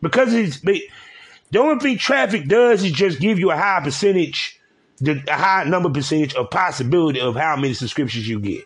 Because 0.01 0.33
it's 0.33 0.61
the 0.61 1.59
only 1.59 1.81
thing 1.81 1.99
traffic 1.99 2.47
does 2.47 2.85
is 2.85 2.93
just 2.93 3.21
give 3.21 3.39
you 3.39 3.51
a 3.51 3.57
high 3.57 3.81
percentage, 3.83 4.61
the 4.99 5.23
a 5.29 5.35
high 5.35 5.65
number 5.65 5.91
percentage 5.91 6.35
of 6.35 6.51
possibility 6.51 7.21
of 7.21 7.35
how 7.35 7.57
many 7.57 7.75
subscriptions 7.75 8.29
you 8.29 8.39
get. 8.39 8.65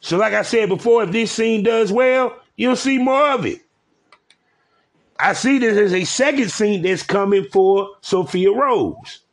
So, 0.00 0.18
like 0.18 0.34
I 0.34 0.42
said 0.42 0.68
before, 0.68 1.04
if 1.04 1.12
this 1.12 1.32
scene 1.32 1.62
does 1.62 1.90
well, 1.90 2.38
you'll 2.56 2.76
see 2.76 2.98
more 2.98 3.30
of 3.30 3.46
it. 3.46 3.62
I 5.18 5.32
see 5.32 5.58
this 5.58 5.78
as 5.78 5.94
a 5.94 6.04
second 6.04 6.50
scene 6.50 6.82
that's 6.82 7.02
coming 7.02 7.46
for 7.50 7.88
Sophia 8.02 8.52
Rose. 8.52 9.23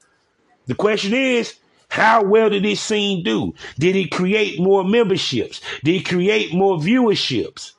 The 0.71 0.75
question 0.75 1.13
is, 1.13 1.55
how 1.89 2.23
well 2.23 2.49
did 2.49 2.63
this 2.63 2.79
scene 2.79 3.25
do? 3.25 3.53
Did 3.77 3.97
it 3.97 4.09
create 4.09 4.57
more 4.57 4.85
memberships? 4.85 5.59
Did 5.83 5.95
it 5.95 6.07
create 6.07 6.53
more 6.53 6.77
viewerships 6.77 7.73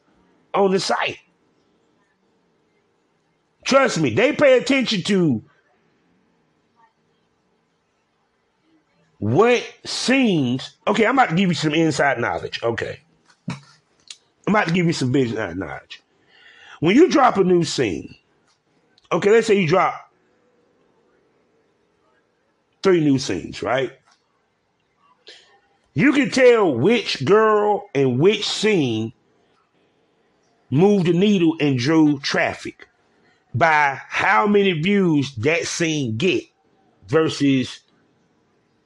on 0.53 0.73
the 0.73 0.79
site? 0.79 1.17
Trust 3.65 3.99
me, 3.99 4.11
they 4.11 4.35
pay 4.35 4.59
attention 4.59 5.01
to 5.05 5.43
what 9.19 9.65
scenes. 9.87 10.77
Okay, 10.87 11.07
I'm 11.07 11.19
about 11.19 11.31
to 11.31 11.35
give 11.35 11.49
you 11.49 11.55
some 11.55 11.73
inside 11.73 12.21
knowledge. 12.21 12.63
Okay. 12.63 13.01
I'm 13.49 14.55
about 14.55 14.69
to 14.69 14.75
give 14.75 14.85
you 14.85 14.93
some 14.93 15.13
business 15.13 15.57
knowledge. 15.57 16.03
When 16.81 16.95
you 16.95 17.09
drop 17.09 17.39
a 17.39 17.43
new 17.43 17.65
scene, 17.65 18.15
okay, 19.11 19.31
let's 19.31 19.47
say 19.47 19.59
you 19.59 19.67
drop 19.67 20.12
three 22.83 23.01
new 23.01 23.19
scenes, 23.19 23.63
right? 23.63 23.93
You 25.95 26.13
can 26.13 26.31
tell 26.31 26.73
which 26.75 27.25
girl 27.25 27.89
and 27.95 28.19
which 28.19 28.49
scene 28.49 29.13
moved 30.71 31.07
the 31.07 31.13
needle 31.13 31.55
and 31.61 31.79
drew 31.79 32.19
traffic 32.21 32.89
by 33.55 34.01
how 34.09 34.47
many 34.47 34.73
views 34.73 35.35
that 35.37 35.67
scene 35.67 36.17
get 36.17 36.45
versus 37.09 37.81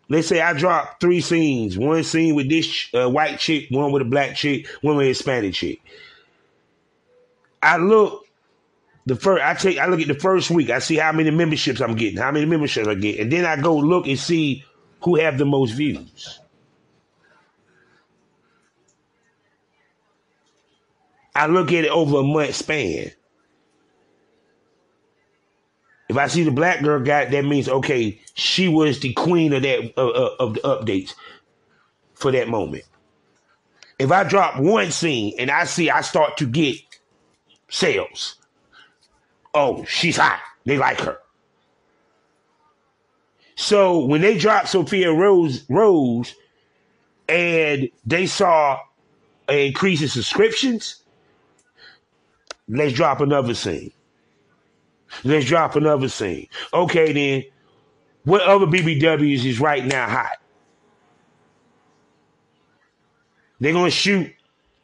let's 0.09 0.27
say 0.27 0.41
I 0.41 0.53
drop 0.53 1.01
three 1.01 1.21
scenes, 1.21 1.79
one 1.79 2.03
scene 2.03 2.35
with 2.35 2.49
this 2.49 2.89
uh, 2.93 3.09
white 3.09 3.39
chick, 3.39 3.67
one 3.71 3.93
with 3.93 4.03
a 4.03 4.07
black 4.07 4.35
chick, 4.35 4.67
one 4.81 4.97
with 4.97 5.07
a 5.07 5.09
Hispanic 5.09 5.55
chick. 5.55 5.81
I 7.63 7.77
look 7.79 8.26
the 9.07 9.15
first 9.15 9.43
I 9.43 9.55
take 9.55 9.79
I 9.79 9.87
look 9.87 10.01
at 10.01 10.09
the 10.09 10.15
first 10.15 10.51
week, 10.51 10.69
I 10.69 10.81
see 10.81 10.97
how 10.97 11.13
many 11.13 11.31
memberships 11.31 11.81
I'm 11.81 11.95
getting, 11.95 12.19
how 12.19 12.33
many 12.33 12.45
memberships 12.45 12.89
I 12.89 12.95
get, 12.95 13.21
and 13.21 13.33
then 13.33 13.47
I 13.47 13.61
go 13.61 13.77
look 13.77 14.07
and 14.07 14.19
see 14.19 14.65
who 15.03 15.15
have 15.17 15.39
the 15.39 15.47
most 15.47 15.73
views. 15.73 16.41
I 21.37 21.47
look 21.47 21.71
at 21.73 21.85
it 21.85 21.91
over 21.91 22.19
a 22.19 22.23
month 22.23 22.55
span. 22.57 23.13
If 26.09 26.17
I 26.17 26.29
see 26.29 26.45
the 26.45 26.51
black 26.51 26.83
girl 26.83 27.01
got 27.01 27.31
that 27.31 27.45
means 27.45 27.69
okay, 27.69 28.21
she 28.35 28.69
was 28.69 29.01
the 29.01 29.13
queen 29.13 29.53
of 29.53 29.63
that 29.63 29.93
uh, 29.97 30.09
uh, 30.09 30.37
of 30.41 30.55
the 30.55 30.61
updates 30.61 31.15
for 32.15 32.33
that 32.33 32.49
moment. 32.49 32.85
If 33.99 34.11
I 34.11 34.25
drop 34.25 34.61
one 34.61 34.91
scene 34.91 35.35
and 35.39 35.51
I 35.51 35.65
see 35.65 35.91
I 35.91 36.01
start 36.01 36.37
to 36.39 36.47
get 36.47 36.77
sales, 37.69 38.37
oh, 39.57 39.85
she's 39.87 40.19
hot. 40.19 40.39
They 40.65 40.79
like 40.79 41.01
her. 41.01 41.19
So 43.57 44.05
when 44.05 44.21
they 44.21 44.37
dropped 44.37 44.69
Sophia 44.69 45.13
Rose 45.13 45.65
Rose 45.69 46.35
and 47.29 47.89
they 48.05 48.27
saw 48.27 48.79
an 49.49 49.59
increase 49.59 50.03
in 50.03 50.09
subscriptions, 50.09 51.03
let's 52.69 52.93
drop 52.93 53.21
another 53.21 53.55
scene. 53.55 53.93
Let's 55.25 55.47
drop 55.47 55.75
another 55.75 56.09
scene. 56.09 56.49
Okay, 56.75 57.13
then, 57.13 57.45
what 58.25 58.43
other 58.43 58.67
BBWs 58.67 59.45
is 59.45 59.59
right 59.59 59.85
now 59.85 60.07
hot? 60.07 60.37
They're 63.59 63.73
gonna 63.73 63.91
shoot 63.91 64.31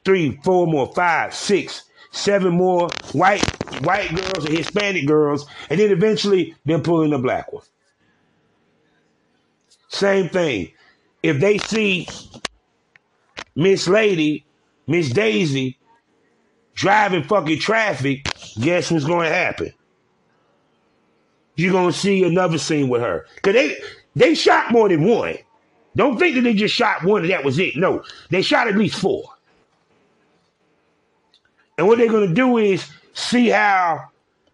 three, 0.05 0.41
four 0.43 0.67
more, 0.67 0.91
five, 0.95 1.35
six, 1.35 1.85
seven 2.11 2.55
more 2.55 2.89
white 3.13 3.43
white 3.85 4.15
girls 4.15 4.45
and 4.45 4.57
Hispanic 4.57 5.07
girls, 5.07 5.47
and 5.71 5.79
then 5.79 5.91
eventually 5.91 6.55
they're 6.65 6.79
pulling 6.79 7.11
the 7.11 7.19
black 7.19 7.53
one. 7.53 7.65
Same 9.89 10.29
thing. 10.29 10.73
If 11.23 11.39
they 11.39 11.59
see 11.59 12.09
Miss 13.55 13.87
Lady, 13.87 14.45
Miss 14.87 15.11
Daisy 15.11 15.79
driving 16.75 17.23
fucking 17.23 17.59
traffic, 17.59 18.27
guess 18.61 18.91
what's 18.91 19.05
going 19.05 19.29
to 19.29 19.35
happen? 19.35 19.73
You're 21.57 21.73
going 21.73 21.93
to 21.93 21.99
see 21.99 22.25
another 22.25 22.59
scene 22.59 22.89
with 22.89 23.03
her. 23.03 23.27
Because 23.37 23.55
they, 23.55 23.77
they 24.17 24.35
shot 24.35 24.73
more 24.73 24.89
than 24.89 25.05
one. 25.05 25.37
Don't 25.95 26.19
think 26.19 26.37
that 26.37 26.41
they 26.41 26.55
just 26.55 26.75
shot 26.75 27.05
one 27.05 27.23
and 27.23 27.31
that 27.31 27.45
was 27.45 27.59
it. 27.59 27.77
No, 27.77 28.03
they 28.31 28.41
shot 28.41 28.69
at 28.69 28.77
least 28.77 28.99
four. 28.99 29.25
And 31.77 31.87
what 31.87 31.99
they're 31.99 32.09
going 32.09 32.29
to 32.29 32.35
do 32.35 32.57
is 32.59 32.91
see 33.13 33.49
how 33.49 34.09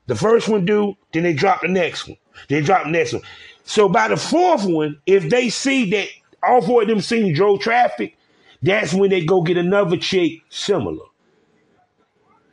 the 0.06 0.14
first 0.14 0.48
one 0.48 0.64
do, 0.64 0.96
then 1.12 1.22
they 1.22 1.32
drop 1.32 1.62
the 1.62 1.68
next 1.68 2.08
one. 2.08 2.16
They 2.48 2.60
drop 2.60 2.84
the 2.84 2.90
next 2.90 3.12
one. 3.12 3.22
So 3.64 3.88
by 3.88 4.08
the 4.08 4.16
fourth 4.16 4.64
one, 4.64 5.00
if 5.06 5.28
they 5.28 5.50
see 5.50 5.90
that 5.90 6.08
all 6.42 6.62
four 6.62 6.82
of 6.82 6.88
them 6.88 7.00
scenes 7.00 7.36
drove 7.36 7.60
traffic, 7.60 8.16
that's 8.62 8.94
when 8.94 9.10
they 9.10 9.24
go 9.24 9.42
get 9.42 9.56
another 9.56 9.96
chick 9.96 10.40
similar. 10.48 11.04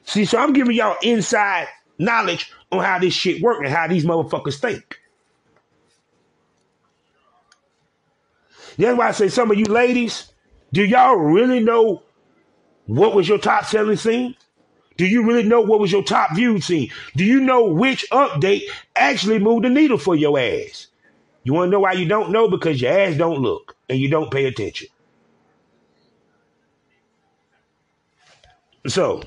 See, 0.03 0.25
so 0.25 0.37
I'm 0.37 0.53
giving 0.53 0.75
y'all 0.75 0.97
inside 1.01 1.67
knowledge 1.97 2.51
on 2.71 2.83
how 2.83 2.99
this 2.99 3.13
shit 3.13 3.41
work 3.41 3.63
and 3.63 3.73
how 3.73 3.87
these 3.87 4.05
motherfuckers 4.05 4.59
think. 4.59 4.99
That's 8.77 8.97
why 8.97 9.07
I 9.07 9.11
say 9.11 9.29
some 9.29 9.49
of 9.51 9.57
you 9.57 9.65
ladies, 9.65 10.31
do 10.73 10.83
y'all 10.83 11.15
really 11.15 11.61
know 11.61 12.03
what 12.87 13.15
was 13.15 13.27
your 13.27 13.37
top 13.37 13.65
selling 13.65 13.95
scene? 13.95 14.35
Do 14.97 15.05
you 15.05 15.25
really 15.25 15.43
know 15.43 15.61
what 15.61 15.79
was 15.79 15.91
your 15.91 16.03
top 16.03 16.35
viewed 16.35 16.63
scene? 16.63 16.89
Do 17.15 17.25
you 17.25 17.41
know 17.41 17.65
which 17.65 18.05
update 18.11 18.63
actually 18.95 19.39
moved 19.39 19.65
the 19.65 19.69
needle 19.69 19.97
for 19.97 20.15
your 20.15 20.39
ass? 20.39 20.87
You 21.43 21.53
want 21.53 21.67
to 21.67 21.71
know 21.71 21.81
why 21.81 21.93
you 21.93 22.05
don't 22.05 22.31
know? 22.31 22.49
Because 22.49 22.81
your 22.81 22.97
ass 22.97 23.15
don't 23.17 23.41
look 23.41 23.75
and 23.89 23.99
you 23.99 24.09
don't 24.09 24.31
pay 24.31 24.45
attention. 24.45 24.87
So, 28.87 29.21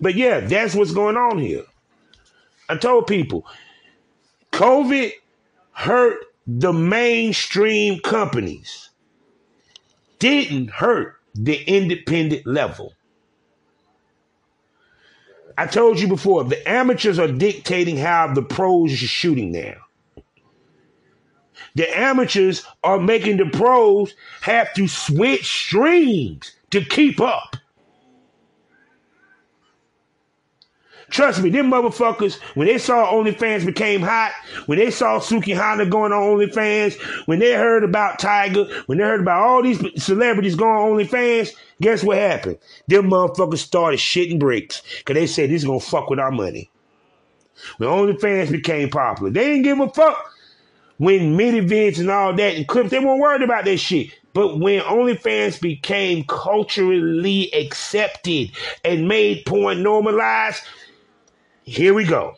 but 0.00 0.14
yeah, 0.14 0.40
that's 0.40 0.74
what's 0.74 0.92
going 0.92 1.16
on 1.16 1.38
here. 1.38 1.64
I 2.68 2.76
told 2.76 3.06
people 3.06 3.46
COVID 4.52 5.12
hurt 5.72 6.24
the 6.46 6.72
mainstream 6.72 8.00
companies, 8.00 8.90
didn't 10.18 10.70
hurt 10.70 11.16
the 11.34 11.62
independent 11.64 12.46
level. 12.46 12.92
I 15.58 15.66
told 15.66 16.00
you 16.00 16.08
before, 16.08 16.44
the 16.44 16.68
amateurs 16.68 17.18
are 17.18 17.30
dictating 17.30 17.96
how 17.96 18.32
the 18.32 18.42
pros 18.42 18.92
are 18.92 18.96
shooting 18.96 19.52
now. 19.52 19.74
The 21.74 21.88
amateurs 21.98 22.64
are 22.84 23.00
making 23.00 23.38
the 23.38 23.46
pros 23.46 24.14
have 24.42 24.74
to 24.74 24.86
switch 24.86 25.46
streams 25.46 26.52
to 26.70 26.84
keep 26.84 27.20
up. 27.20 27.56
Trust 31.12 31.42
me, 31.42 31.50
them 31.50 31.70
motherfuckers, 31.70 32.40
when 32.54 32.66
they 32.66 32.78
saw 32.78 33.12
OnlyFans 33.12 33.66
became 33.66 34.00
hot, 34.00 34.32
when 34.64 34.78
they 34.78 34.90
saw 34.90 35.20
Sukihana 35.20 35.88
going 35.90 36.10
on 36.10 36.38
OnlyFans, 36.38 36.98
when 37.26 37.38
they 37.38 37.52
heard 37.52 37.84
about 37.84 38.18
Tyga, 38.18 38.72
when 38.86 38.96
they 38.96 39.04
heard 39.04 39.20
about 39.20 39.42
all 39.42 39.62
these 39.62 39.78
celebrities 40.02 40.54
going 40.54 40.70
on 40.72 40.98
OnlyFans, 40.98 41.52
guess 41.82 42.02
what 42.02 42.16
happened? 42.16 42.56
Them 42.88 43.10
motherfuckers 43.10 43.58
started 43.58 44.00
shitting 44.00 44.38
bricks 44.38 44.82
because 44.98 45.14
they 45.14 45.26
said 45.26 45.50
this 45.50 45.62
is 45.62 45.66
going 45.66 45.80
to 45.80 45.86
fuck 45.86 46.08
with 46.08 46.18
our 46.18 46.30
money. 46.30 46.70
When 47.76 47.90
OnlyFans 47.90 48.50
became 48.50 48.88
popular, 48.88 49.30
they 49.30 49.44
didn't 49.44 49.64
give 49.64 49.80
a 49.80 49.90
fuck 49.90 50.32
when 50.96 51.36
ManyVids 51.36 51.98
and 51.98 52.10
all 52.10 52.32
that 52.32 52.54
and 52.54 52.68
clips, 52.68 52.90
they 52.90 53.00
weren't 53.00 53.20
worried 53.20 53.42
about 53.42 53.64
that 53.64 53.78
shit. 53.78 54.16
But 54.34 54.60
when 54.60 54.80
OnlyFans 54.80 55.60
became 55.60 56.24
culturally 56.24 57.52
accepted 57.52 58.52
and 58.84 59.08
made 59.08 59.44
porn 59.44 59.82
normalized, 59.82 60.62
here 61.64 61.94
we 61.94 62.04
go. 62.04 62.36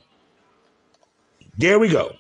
There 1.57 1.79
we 1.79 1.89
go. 1.89 2.15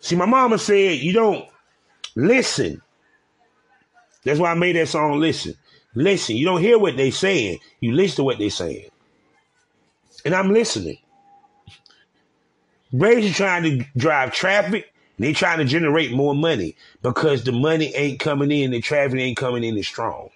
See, 0.00 0.14
my 0.14 0.26
mama 0.26 0.58
said 0.58 0.98
you 1.00 1.12
don't 1.12 1.48
listen. 2.14 2.80
That's 4.24 4.38
why 4.38 4.52
I 4.52 4.54
made 4.54 4.76
that 4.76 4.88
song 4.88 5.18
Listen. 5.18 5.54
Listen. 5.94 6.36
You 6.36 6.44
don't 6.44 6.60
hear 6.60 6.78
what 6.78 6.96
they 6.96 7.10
saying. 7.10 7.58
You 7.80 7.92
listen 7.92 8.16
to 8.16 8.24
what 8.24 8.38
they 8.38 8.50
saying. 8.50 8.88
And 10.24 10.34
I'm 10.34 10.52
listening. 10.52 10.98
Brazzers 12.92 13.34
trying 13.34 13.62
to 13.64 13.84
drive 13.96 14.32
traffic 14.32 14.92
they 15.18 15.32
trying 15.32 15.58
to 15.58 15.64
generate 15.64 16.12
more 16.12 16.34
money 16.34 16.76
because 17.02 17.44
the 17.44 17.52
money 17.52 17.94
ain't 17.94 18.20
coming 18.20 18.50
in, 18.50 18.70
the 18.70 18.80
traffic 18.80 19.18
ain't 19.18 19.36
coming 19.36 19.64
in 19.64 19.78
as 19.78 19.86
strong. 19.86 20.30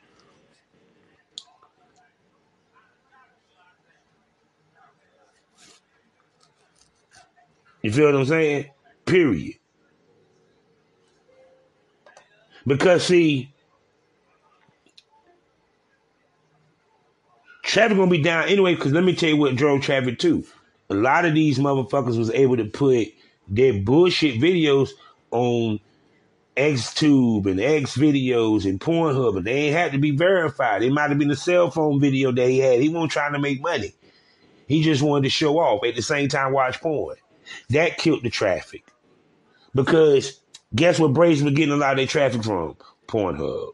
You 7.83 7.93
feel 7.93 8.07
what 8.07 8.15
I'm 8.21 8.27
saying? 8.27 8.71
Period. 9.07 9.57
Because 12.67 13.07
see, 13.07 13.53
traffic 17.63 17.97
gonna 17.97 18.11
be 18.11 18.23
down 18.23 18.49
anyway. 18.49 18.75
Because 18.75 18.93
let 18.93 19.05
me 19.05 19.15
tell 19.15 19.31
you 19.31 19.37
what 19.37 19.57
drove 19.57 19.83
traffic 19.83 20.19
too. 20.19 20.45
A 20.91 20.95
lot 20.95 21.25
of 21.25 21.35
these 21.35 21.59
motherfuckers 21.59 22.19
was 22.19 22.31
able 22.31 22.57
to 22.57 22.65
put 22.65 23.09
their 23.51 23.75
bullshit 23.75 24.41
videos 24.41 24.91
on 25.33 25.81
XTube 26.57 27.47
and 27.47 27.59
XVideos 27.59 28.65
and 28.65 28.81
Pornhub, 28.81 29.37
and 29.37 29.47
they 29.47 29.53
ain't 29.53 29.77
had 29.77 29.93
to 29.93 29.99
be 29.99 30.13
verified. 30.13 30.83
It 30.83 30.93
might 30.93 31.11
have 31.11 31.19
been 31.19 31.31
a 31.31 31.37
cell 31.37 31.71
phone 31.71 32.01
video 32.01 32.33
that 32.33 32.49
he 32.49 32.59
had. 32.59 32.81
He 32.81 32.89
wasn't 32.89 33.13
trying 33.13 33.33
to 33.33 33.39
make 33.39 33.61
money. 33.61 33.93
He 34.67 34.83
just 34.83 35.03
wanted 35.03 35.25
to 35.25 35.31
show 35.31 35.59
off 35.59 35.85
at 35.85 35.97
the 35.97 36.03
same 36.03 36.29
time 36.29 36.53
watch 36.53 36.81
porn. 36.81 37.17
That 37.71 37.99
killed 37.99 38.23
the 38.23 38.31
traffic. 38.31 38.85
Because 39.75 40.41
guess 40.75 40.99
what 40.99 41.13
Brazzers 41.13 41.43
were 41.43 41.51
getting 41.51 41.75
a 41.75 41.77
lot 41.77 41.93
of 41.93 41.97
their 41.97 42.07
traffic 42.07 42.45
from? 42.45 42.77
Pornhub. 43.09 43.73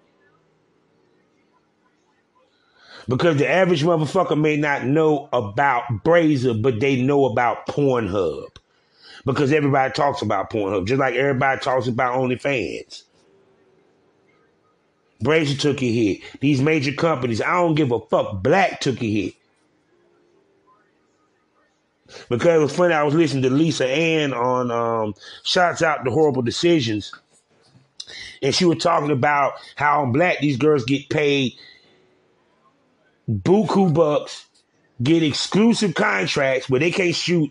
Because 3.09 3.37
the 3.37 3.49
average 3.49 3.85
motherfucker 3.85 4.41
may 4.41 4.57
not 4.57 4.85
know 4.85 5.29
about 5.33 5.85
Brazzers, 6.05 6.61
but 6.61 6.81
they 6.81 7.03
know 7.03 7.27
about 7.27 7.67
Pornhub 7.67 8.49
because 9.27 9.53
everybody 9.53 9.93
talks 9.93 10.23
about 10.23 10.51
Pornhub, 10.51 10.87
just 10.87 11.01
like 11.01 11.17
everybody 11.17 11.61
talks 11.61 11.89
about 11.89 12.17
OnlyFans. 12.17 13.03
Brazzers 15.23 15.61
took 15.61 15.83
a 15.83 15.93
hit. 15.93 16.21
These 16.41 16.62
major 16.62 16.93
companies, 16.93 17.43
I 17.43 17.55
don't 17.55 17.75
give 17.75 17.91
a 17.91 18.01
fuck. 18.01 18.43
Black 18.43 18.81
took 18.81 19.03
a 19.03 19.11
hit. 19.11 19.35
Because 22.29 22.55
it 22.55 22.62
was 22.62 22.77
funny, 22.77 22.95
I 22.95 23.03
was 23.03 23.15
listening 23.15 23.43
to 23.43 23.51
Lisa 23.51 23.87
Ann 23.87 24.33
on 24.33 24.71
um, 24.71 25.15
Shots 25.43 25.83
Out 25.83 26.05
the 26.05 26.11
Horrible 26.13 26.42
Decisions. 26.42 27.13
And 28.40 28.55
she 28.55 28.65
was 28.65 28.79
talking 28.79 29.11
about 29.11 29.55
how 29.75 30.03
on 30.03 30.13
black 30.13 30.38
these 30.38 30.57
girls 30.57 30.85
get 30.85 31.09
paid 31.09 31.55
buku 33.29 33.92
bucks, 33.92 34.46
get 35.03 35.25
exclusive 35.25 35.94
contracts 35.94 36.71
where 36.71 36.79
they 36.79 36.92
can't 36.92 37.15
shoot 37.15 37.50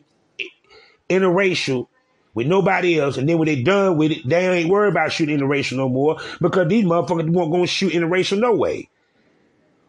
interracial 1.09 1.87
with 2.33 2.47
nobody 2.47 2.99
else, 2.99 3.17
and 3.17 3.27
then 3.27 3.37
when 3.37 3.45
they 3.45 3.63
done 3.63 3.97
with 3.97 4.11
it, 4.11 4.27
they 4.27 4.47
ain't 4.47 4.69
worried 4.69 4.91
about 4.91 5.11
shooting 5.11 5.39
interracial 5.39 5.77
no 5.77 5.87
more 5.87 6.17
because 6.41 6.67
these 6.67 6.85
motherfuckers 6.85 7.29
won't 7.29 7.51
go 7.51 7.65
shoot 7.65 7.93
interracial 7.93 8.39
no 8.39 8.53
way. 8.53 8.89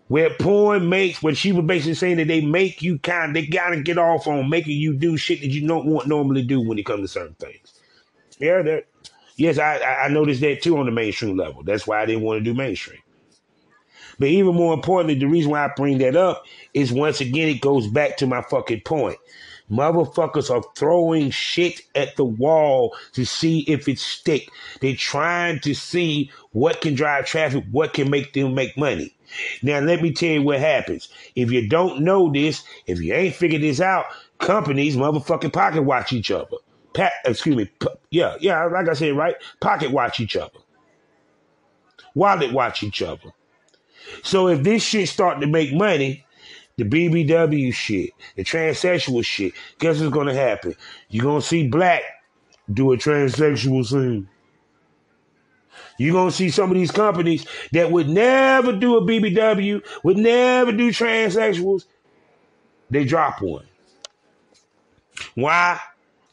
Where 0.08 0.30
porn 0.30 0.88
makes, 0.88 1.20
when 1.20 1.34
she 1.34 1.50
was 1.50 1.66
basically 1.66 1.94
saying 1.94 2.18
that 2.18 2.28
they 2.28 2.40
make 2.40 2.80
you 2.80 3.00
kind, 3.00 3.34
they 3.34 3.44
gotta 3.44 3.82
get 3.82 3.98
off 3.98 4.28
on 4.28 4.48
making 4.48 4.78
you 4.78 4.94
do 4.94 5.16
shit 5.16 5.40
that 5.40 5.48
you 5.48 5.66
don't 5.66 5.86
want 5.86 6.06
normally 6.06 6.42
do 6.42 6.60
when 6.60 6.78
it 6.78 6.86
comes 6.86 7.02
to 7.02 7.08
certain 7.08 7.34
things. 7.34 7.80
Yeah, 8.38 8.62
that. 8.62 8.84
Yes, 9.36 9.58
I 9.58 9.80
I 9.82 10.08
noticed 10.08 10.40
that 10.42 10.62
too 10.62 10.78
on 10.78 10.86
the 10.86 10.92
mainstream 10.92 11.36
level. 11.36 11.62
That's 11.64 11.86
why 11.86 12.00
I 12.00 12.06
didn't 12.06 12.22
want 12.22 12.38
to 12.38 12.44
do 12.44 12.54
mainstream. 12.54 13.00
But 14.18 14.28
even 14.28 14.54
more 14.54 14.72
importantly, 14.72 15.18
the 15.18 15.26
reason 15.26 15.50
why 15.50 15.64
I 15.64 15.70
bring 15.76 15.98
that 15.98 16.16
up 16.16 16.44
is 16.72 16.92
once 16.92 17.20
again 17.20 17.48
it 17.48 17.60
goes 17.60 17.86
back 17.86 18.16
to 18.18 18.26
my 18.26 18.42
fucking 18.42 18.80
point. 18.82 19.18
Motherfuckers 19.70 20.50
are 20.50 20.62
throwing 20.76 21.30
shit 21.30 21.82
at 21.94 22.16
the 22.16 22.24
wall 22.24 22.96
to 23.12 23.24
see 23.24 23.60
if 23.60 23.88
it 23.88 23.98
stick. 23.98 24.48
They're 24.80 24.94
trying 24.94 25.60
to 25.60 25.74
see 25.74 26.30
what 26.52 26.80
can 26.80 26.94
drive 26.94 27.26
traffic, 27.26 27.64
what 27.72 27.92
can 27.92 28.10
make 28.10 28.32
them 28.32 28.54
make 28.54 28.76
money. 28.76 29.14
Now 29.62 29.80
let 29.80 30.02
me 30.02 30.12
tell 30.12 30.30
you 30.30 30.42
what 30.42 30.60
happens. 30.60 31.08
If 31.34 31.50
you 31.50 31.68
don't 31.68 32.02
know 32.02 32.32
this, 32.32 32.62
if 32.86 33.00
you 33.00 33.12
ain't 33.12 33.34
figured 33.34 33.62
this 33.62 33.80
out, 33.80 34.06
companies 34.38 34.96
motherfucking 34.96 35.52
pocket 35.52 35.82
watch 35.82 36.12
each 36.12 36.30
other. 36.30 36.56
Pa- 36.94 37.10
excuse 37.24 37.56
me. 37.56 37.70
Yeah, 38.10 38.36
yeah, 38.40 38.64
like 38.66 38.88
I 38.88 38.94
said, 38.94 39.16
right? 39.16 39.34
Pocket 39.60 39.90
watch 39.90 40.20
each 40.20 40.36
other. 40.36 40.58
Wallet 42.14 42.52
watch 42.52 42.82
each 42.82 43.02
other. 43.02 43.32
So 44.22 44.48
if 44.48 44.62
this 44.62 44.82
shit 44.82 45.08
start 45.08 45.40
to 45.40 45.46
make 45.46 45.74
money, 45.74 46.24
the 46.76 46.84
BBW 46.84 47.72
shit, 47.72 48.10
the 48.36 48.44
transsexual 48.44 49.24
shit, 49.24 49.52
guess 49.78 49.98
what's 49.98 50.12
gonna 50.12 50.34
happen? 50.34 50.74
You're 51.08 51.24
gonna 51.24 51.40
see 51.40 51.68
black 51.68 52.02
do 52.72 52.92
a 52.92 52.96
transsexual 52.96 53.88
thing. 53.88 54.28
You're 55.98 56.12
gonna 56.12 56.30
see 56.30 56.50
some 56.50 56.70
of 56.70 56.76
these 56.76 56.90
companies 56.90 57.46
that 57.72 57.90
would 57.90 58.08
never 58.08 58.72
do 58.72 58.96
a 58.96 59.02
BBW, 59.02 59.82
would 60.02 60.18
never 60.18 60.72
do 60.72 60.90
transsexuals, 60.90 61.86
they 62.90 63.04
drop 63.04 63.40
one. 63.40 63.66
Why? 65.34 65.80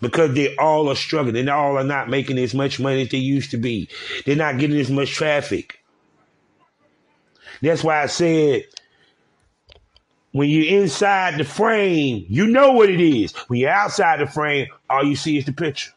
Because 0.02 0.34
they 0.34 0.56
all 0.58 0.90
are 0.90 0.96
struggling. 0.96 1.46
They 1.46 1.52
all 1.52 1.78
are 1.78 1.84
not 1.86 2.10
making 2.10 2.38
as 2.38 2.54
much 2.54 2.80
money 2.80 3.04
as 3.04 3.10
they 3.10 3.18
used 3.18 3.52
to 3.52 3.58
be. 3.58 3.88
They're 4.26 4.36
not 4.36 4.58
getting 4.58 4.78
as 4.78 4.92
much 4.92 5.12
traffic. 5.12 5.80
That's 7.62 7.84
why 7.84 8.04
I 8.04 8.08
said 8.08 8.66
when 10.34 10.50
you're 10.50 10.82
inside 10.82 11.38
the 11.38 11.44
frame, 11.44 12.26
you 12.28 12.48
know 12.48 12.72
what 12.72 12.90
it 12.90 13.00
is. 13.00 13.34
When 13.48 13.60
you're 13.60 13.70
outside 13.70 14.20
the 14.20 14.26
frame, 14.26 14.68
all 14.90 15.04
you 15.04 15.16
see 15.16 15.38
is 15.38 15.46
the 15.46 15.54
picture. 15.54 15.92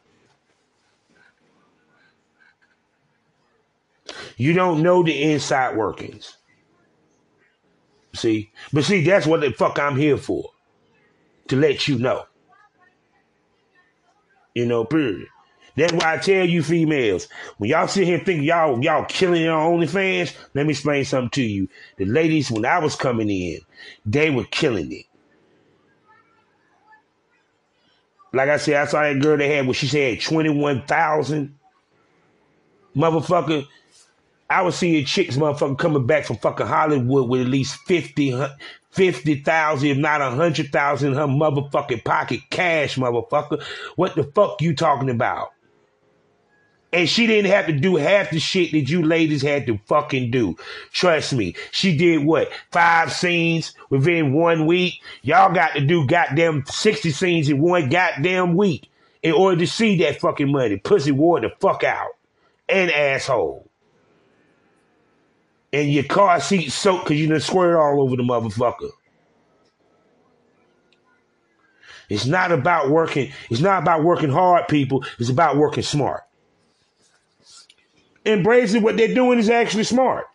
You 4.37 4.53
don't 4.53 4.83
know 4.83 5.03
the 5.03 5.31
inside 5.33 5.75
workings. 5.75 6.37
See? 8.13 8.51
But 8.71 8.85
see, 8.85 9.03
that's 9.03 9.25
what 9.25 9.41
the 9.41 9.51
fuck 9.51 9.79
I'm 9.79 9.97
here 9.97 10.17
for. 10.17 10.51
To 11.47 11.55
let 11.55 11.87
you 11.87 11.97
know. 11.97 12.25
You 14.53 14.67
know, 14.67 14.85
period. 14.85 15.27
That's 15.75 15.93
why 15.93 16.13
I 16.13 16.17
tell 16.17 16.45
you 16.45 16.61
females, 16.61 17.27
when 17.57 17.69
y'all 17.69 17.87
sit 17.87 18.05
here 18.05 18.17
thinking 18.17 18.43
y'all 18.43 18.83
y'all 18.83 19.05
killing 19.05 19.43
your 19.43 19.57
OnlyFans, 19.57 20.35
let 20.55 20.65
me 20.65 20.71
explain 20.71 21.05
something 21.05 21.29
to 21.31 21.43
you. 21.43 21.69
The 21.97 22.05
ladies, 22.05 22.51
when 22.51 22.65
I 22.65 22.79
was 22.79 22.95
coming 22.95 23.29
in, 23.29 23.59
they 24.05 24.29
were 24.29 24.45
killing 24.45 24.91
it. 24.91 25.05
Like 28.33 28.49
I 28.49 28.57
said, 28.57 28.75
I 28.75 28.85
saw 28.85 29.01
that 29.01 29.21
girl 29.21 29.37
they 29.37 29.55
had 29.55 29.65
when 29.65 29.73
she 29.73 29.87
said 29.87 30.21
21,000. 30.21 31.55
Motherfucker, 32.95 33.65
I 34.49 34.61
was 34.61 34.75
seeing 34.75 35.05
chicks 35.05 35.37
motherfucker 35.37 35.77
coming 35.77 36.05
back 36.05 36.25
from 36.25 36.37
fucking 36.37 36.67
Hollywood 36.67 37.29
with 37.29 37.41
at 37.41 37.47
least 37.47 37.75
50, 37.85 38.47
50,000, 38.91 39.89
if 39.89 39.97
not 39.97 40.21
100,000 40.21 41.09
in 41.09 41.15
her 41.15 41.27
motherfucking 41.27 42.03
pocket 42.03 42.41
cash, 42.49 42.97
motherfucker. 42.97 43.63
What 43.95 44.15
the 44.15 44.23
fuck 44.23 44.61
you 44.61 44.75
talking 44.75 45.09
about? 45.09 45.51
And 46.93 47.09
she 47.09 47.27
didn't 47.27 47.51
have 47.51 47.65
to 47.65 47.73
do 47.73 47.97
half 47.97 48.29
the 48.29 48.39
shit 48.39 48.71
that 48.71 48.89
you 48.89 49.03
ladies 49.03 49.41
had 49.41 49.65
to 49.67 49.77
fucking 49.85 50.31
do. 50.31 50.55
Trust 50.91 51.33
me. 51.33 51.55
She 51.71 51.97
did 51.97 52.23
what? 52.23 52.49
Five 52.71 53.11
scenes 53.11 53.73
within 53.89 54.33
one 54.33 54.65
week. 54.65 55.01
Y'all 55.21 55.53
got 55.53 55.73
to 55.73 55.81
do 55.81 56.07
goddamn 56.07 56.63
60 56.65 57.11
scenes 57.11 57.49
in 57.49 57.59
one 57.59 57.89
goddamn 57.89 58.55
week 58.55 58.89
in 59.21 59.33
order 59.33 59.57
to 59.57 59.67
see 59.67 59.97
that 59.97 60.21
fucking 60.21 60.49
money. 60.49 60.77
Pussy 60.77 61.11
wore 61.11 61.41
the 61.41 61.49
fuck 61.59 61.83
out. 61.83 62.11
And 62.69 62.89
asshole. 62.91 63.69
And 65.73 65.91
your 65.91 66.03
car 66.03 66.39
seat 66.39 66.69
soaked 66.71 67.05
because 67.05 67.19
you 67.19 67.27
done 67.27 67.39
squared 67.39 67.75
all 67.75 68.01
over 68.01 68.15
the 68.15 68.23
motherfucker. 68.23 68.91
It's 72.09 72.25
not 72.25 72.53
about 72.53 72.89
working. 72.89 73.33
It's 73.49 73.59
not 73.61 73.81
about 73.81 74.03
working 74.03 74.29
hard, 74.29 74.69
people. 74.69 75.03
It's 75.19 75.29
about 75.29 75.57
working 75.57 75.83
smart 75.83 76.26
embracing 78.27 78.83
what 78.83 78.97
they're 78.97 79.13
doing 79.13 79.39
is 79.39 79.49
actually 79.49 79.85
smart. 79.85 80.25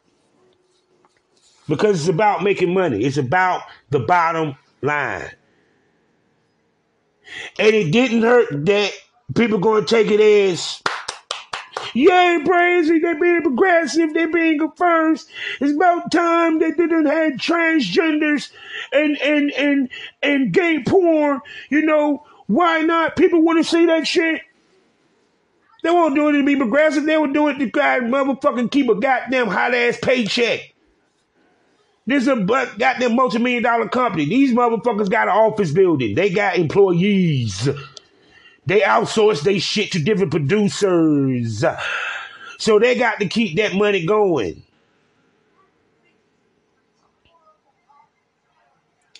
Because 1.68 2.00
it's 2.00 2.08
about 2.08 2.42
making 2.42 2.74
money. 2.74 3.04
It's 3.04 3.16
about 3.16 3.62
the 3.90 4.00
bottom 4.00 4.56
line. 4.80 5.30
And 7.58 7.74
it 7.74 7.92
didn't 7.92 8.22
hurt 8.22 8.66
that 8.66 8.92
people 9.34 9.58
going 9.58 9.84
to 9.84 9.88
take 9.88 10.10
it 10.10 10.20
as, 10.20 10.82
yay, 11.94 12.42
crazy, 12.44 12.98
they 12.98 13.14
being 13.14 13.42
progressive, 13.42 14.12
they 14.12 14.26
being 14.26 14.58
first. 14.76 15.30
It's 15.60 15.72
about 15.72 16.10
time 16.10 16.58
they 16.58 16.72
didn't 16.72 17.06
have 17.06 17.34
transgenders 17.34 18.50
and, 18.92 19.16
and, 19.18 19.52
and, 19.52 19.88
and 20.20 20.52
gay 20.52 20.82
porn. 20.82 21.40
You 21.70 21.82
know, 21.82 22.26
why 22.48 22.82
not? 22.82 23.16
People 23.16 23.42
want 23.42 23.64
to 23.64 23.70
see 23.70 23.86
that 23.86 24.06
shit. 24.06 24.42
They 25.82 25.90
won't 25.90 26.14
do 26.14 26.28
it 26.28 26.32
to 26.32 26.44
be 26.44 26.56
progressive. 26.56 27.04
They 27.04 27.16
will 27.16 27.32
do 27.32 27.48
it 27.48 27.58
to 27.58 27.66
God 27.66 28.02
motherfucking 28.02 28.70
keep 28.70 28.88
a 28.88 28.94
goddamn 28.94 29.48
hot 29.48 29.74
ass 29.74 29.98
paycheck. 30.00 30.72
This 32.06 32.22
is 32.22 32.28
a 32.28 32.36
goddamn 32.36 33.16
multi-million 33.16 33.62
dollar 33.62 33.88
company. 33.88 34.24
These 34.24 34.52
motherfuckers 34.52 35.10
got 35.10 35.28
an 35.28 35.34
office 35.34 35.72
building. 35.72 36.14
They 36.14 36.30
got 36.30 36.56
employees. 36.56 37.68
They 38.66 38.80
outsource 38.80 39.42
their 39.42 39.60
shit 39.60 39.92
to 39.92 40.02
different 40.02 40.30
producers. 40.30 41.64
So 42.58 42.78
they 42.78 42.96
got 42.96 43.18
to 43.20 43.26
keep 43.26 43.56
that 43.56 43.74
money 43.74 44.06
going. 44.06 44.62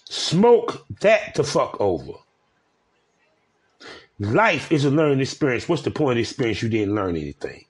Smoke 0.05 0.87
that 1.01 1.35
to 1.37 1.45
fuck 1.45 1.81
over. 1.81 2.13
Life 4.19 4.71
is 4.71 4.85
a 4.85 4.91
learning 4.91 5.21
experience. 5.21 5.69
What's 5.69 5.83
the 5.83 5.91
point 5.91 6.13
of 6.13 6.17
the 6.17 6.23
experience? 6.23 6.63
You 6.63 6.69
didn't 6.69 6.95
learn 6.95 7.17
anything. 7.17 7.65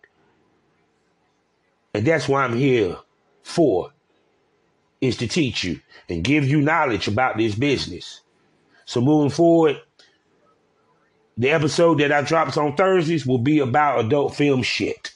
And 1.95 2.07
that's 2.07 2.28
why 2.28 2.45
I'm 2.45 2.57
here 2.57 2.97
for, 3.43 3.93
is 5.01 5.16
to 5.18 5.26
teach 5.26 5.64
you 5.64 5.80
and 6.09 6.24
give 6.24 6.47
you 6.47 6.61
knowledge 6.61 7.09
about 7.09 7.36
this 7.36 7.55
business. 7.55 8.20
So 8.84 9.01
moving 9.01 9.30
forward, 9.30 9.80
the 11.36 11.51
episode 11.51 12.01
that 12.01 12.12
I 12.12 12.22
drops 12.22 12.57
on 12.57 12.76
Thursdays 12.76 13.26
will 13.26 13.38
be 13.38 13.59
about 13.59 14.01
adult 14.01 14.34
film 14.34 14.62
shit. 14.62 15.12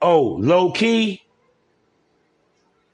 Oh, 0.00 0.36
low 0.40 0.72
key, 0.72 1.22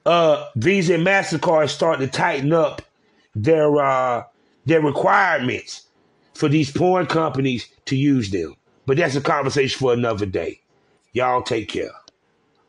uh, 0.05 0.49
Visa 0.57 0.95
and 0.95 1.07
MasterCard 1.07 1.69
start 1.71 2.01
to 2.01 2.07
tighten 2.07 2.53
up 2.53 2.83
their 3.35 3.77
uh 3.77 4.25
their 4.67 4.81
requirements 4.81 5.88
for 6.39 6.49
these 6.49 6.71
porn 6.71 7.05
companies 7.05 7.67
to 7.87 7.97
use 7.97 8.31
them. 8.31 8.55
But 8.87 8.97
that's 8.97 9.17
a 9.17 9.21
conversation 9.21 9.77
for 9.77 9.93
another 9.93 10.25
day. 10.25 10.61
Y'all 11.13 11.43
take 11.43 11.69
care. 11.69 11.91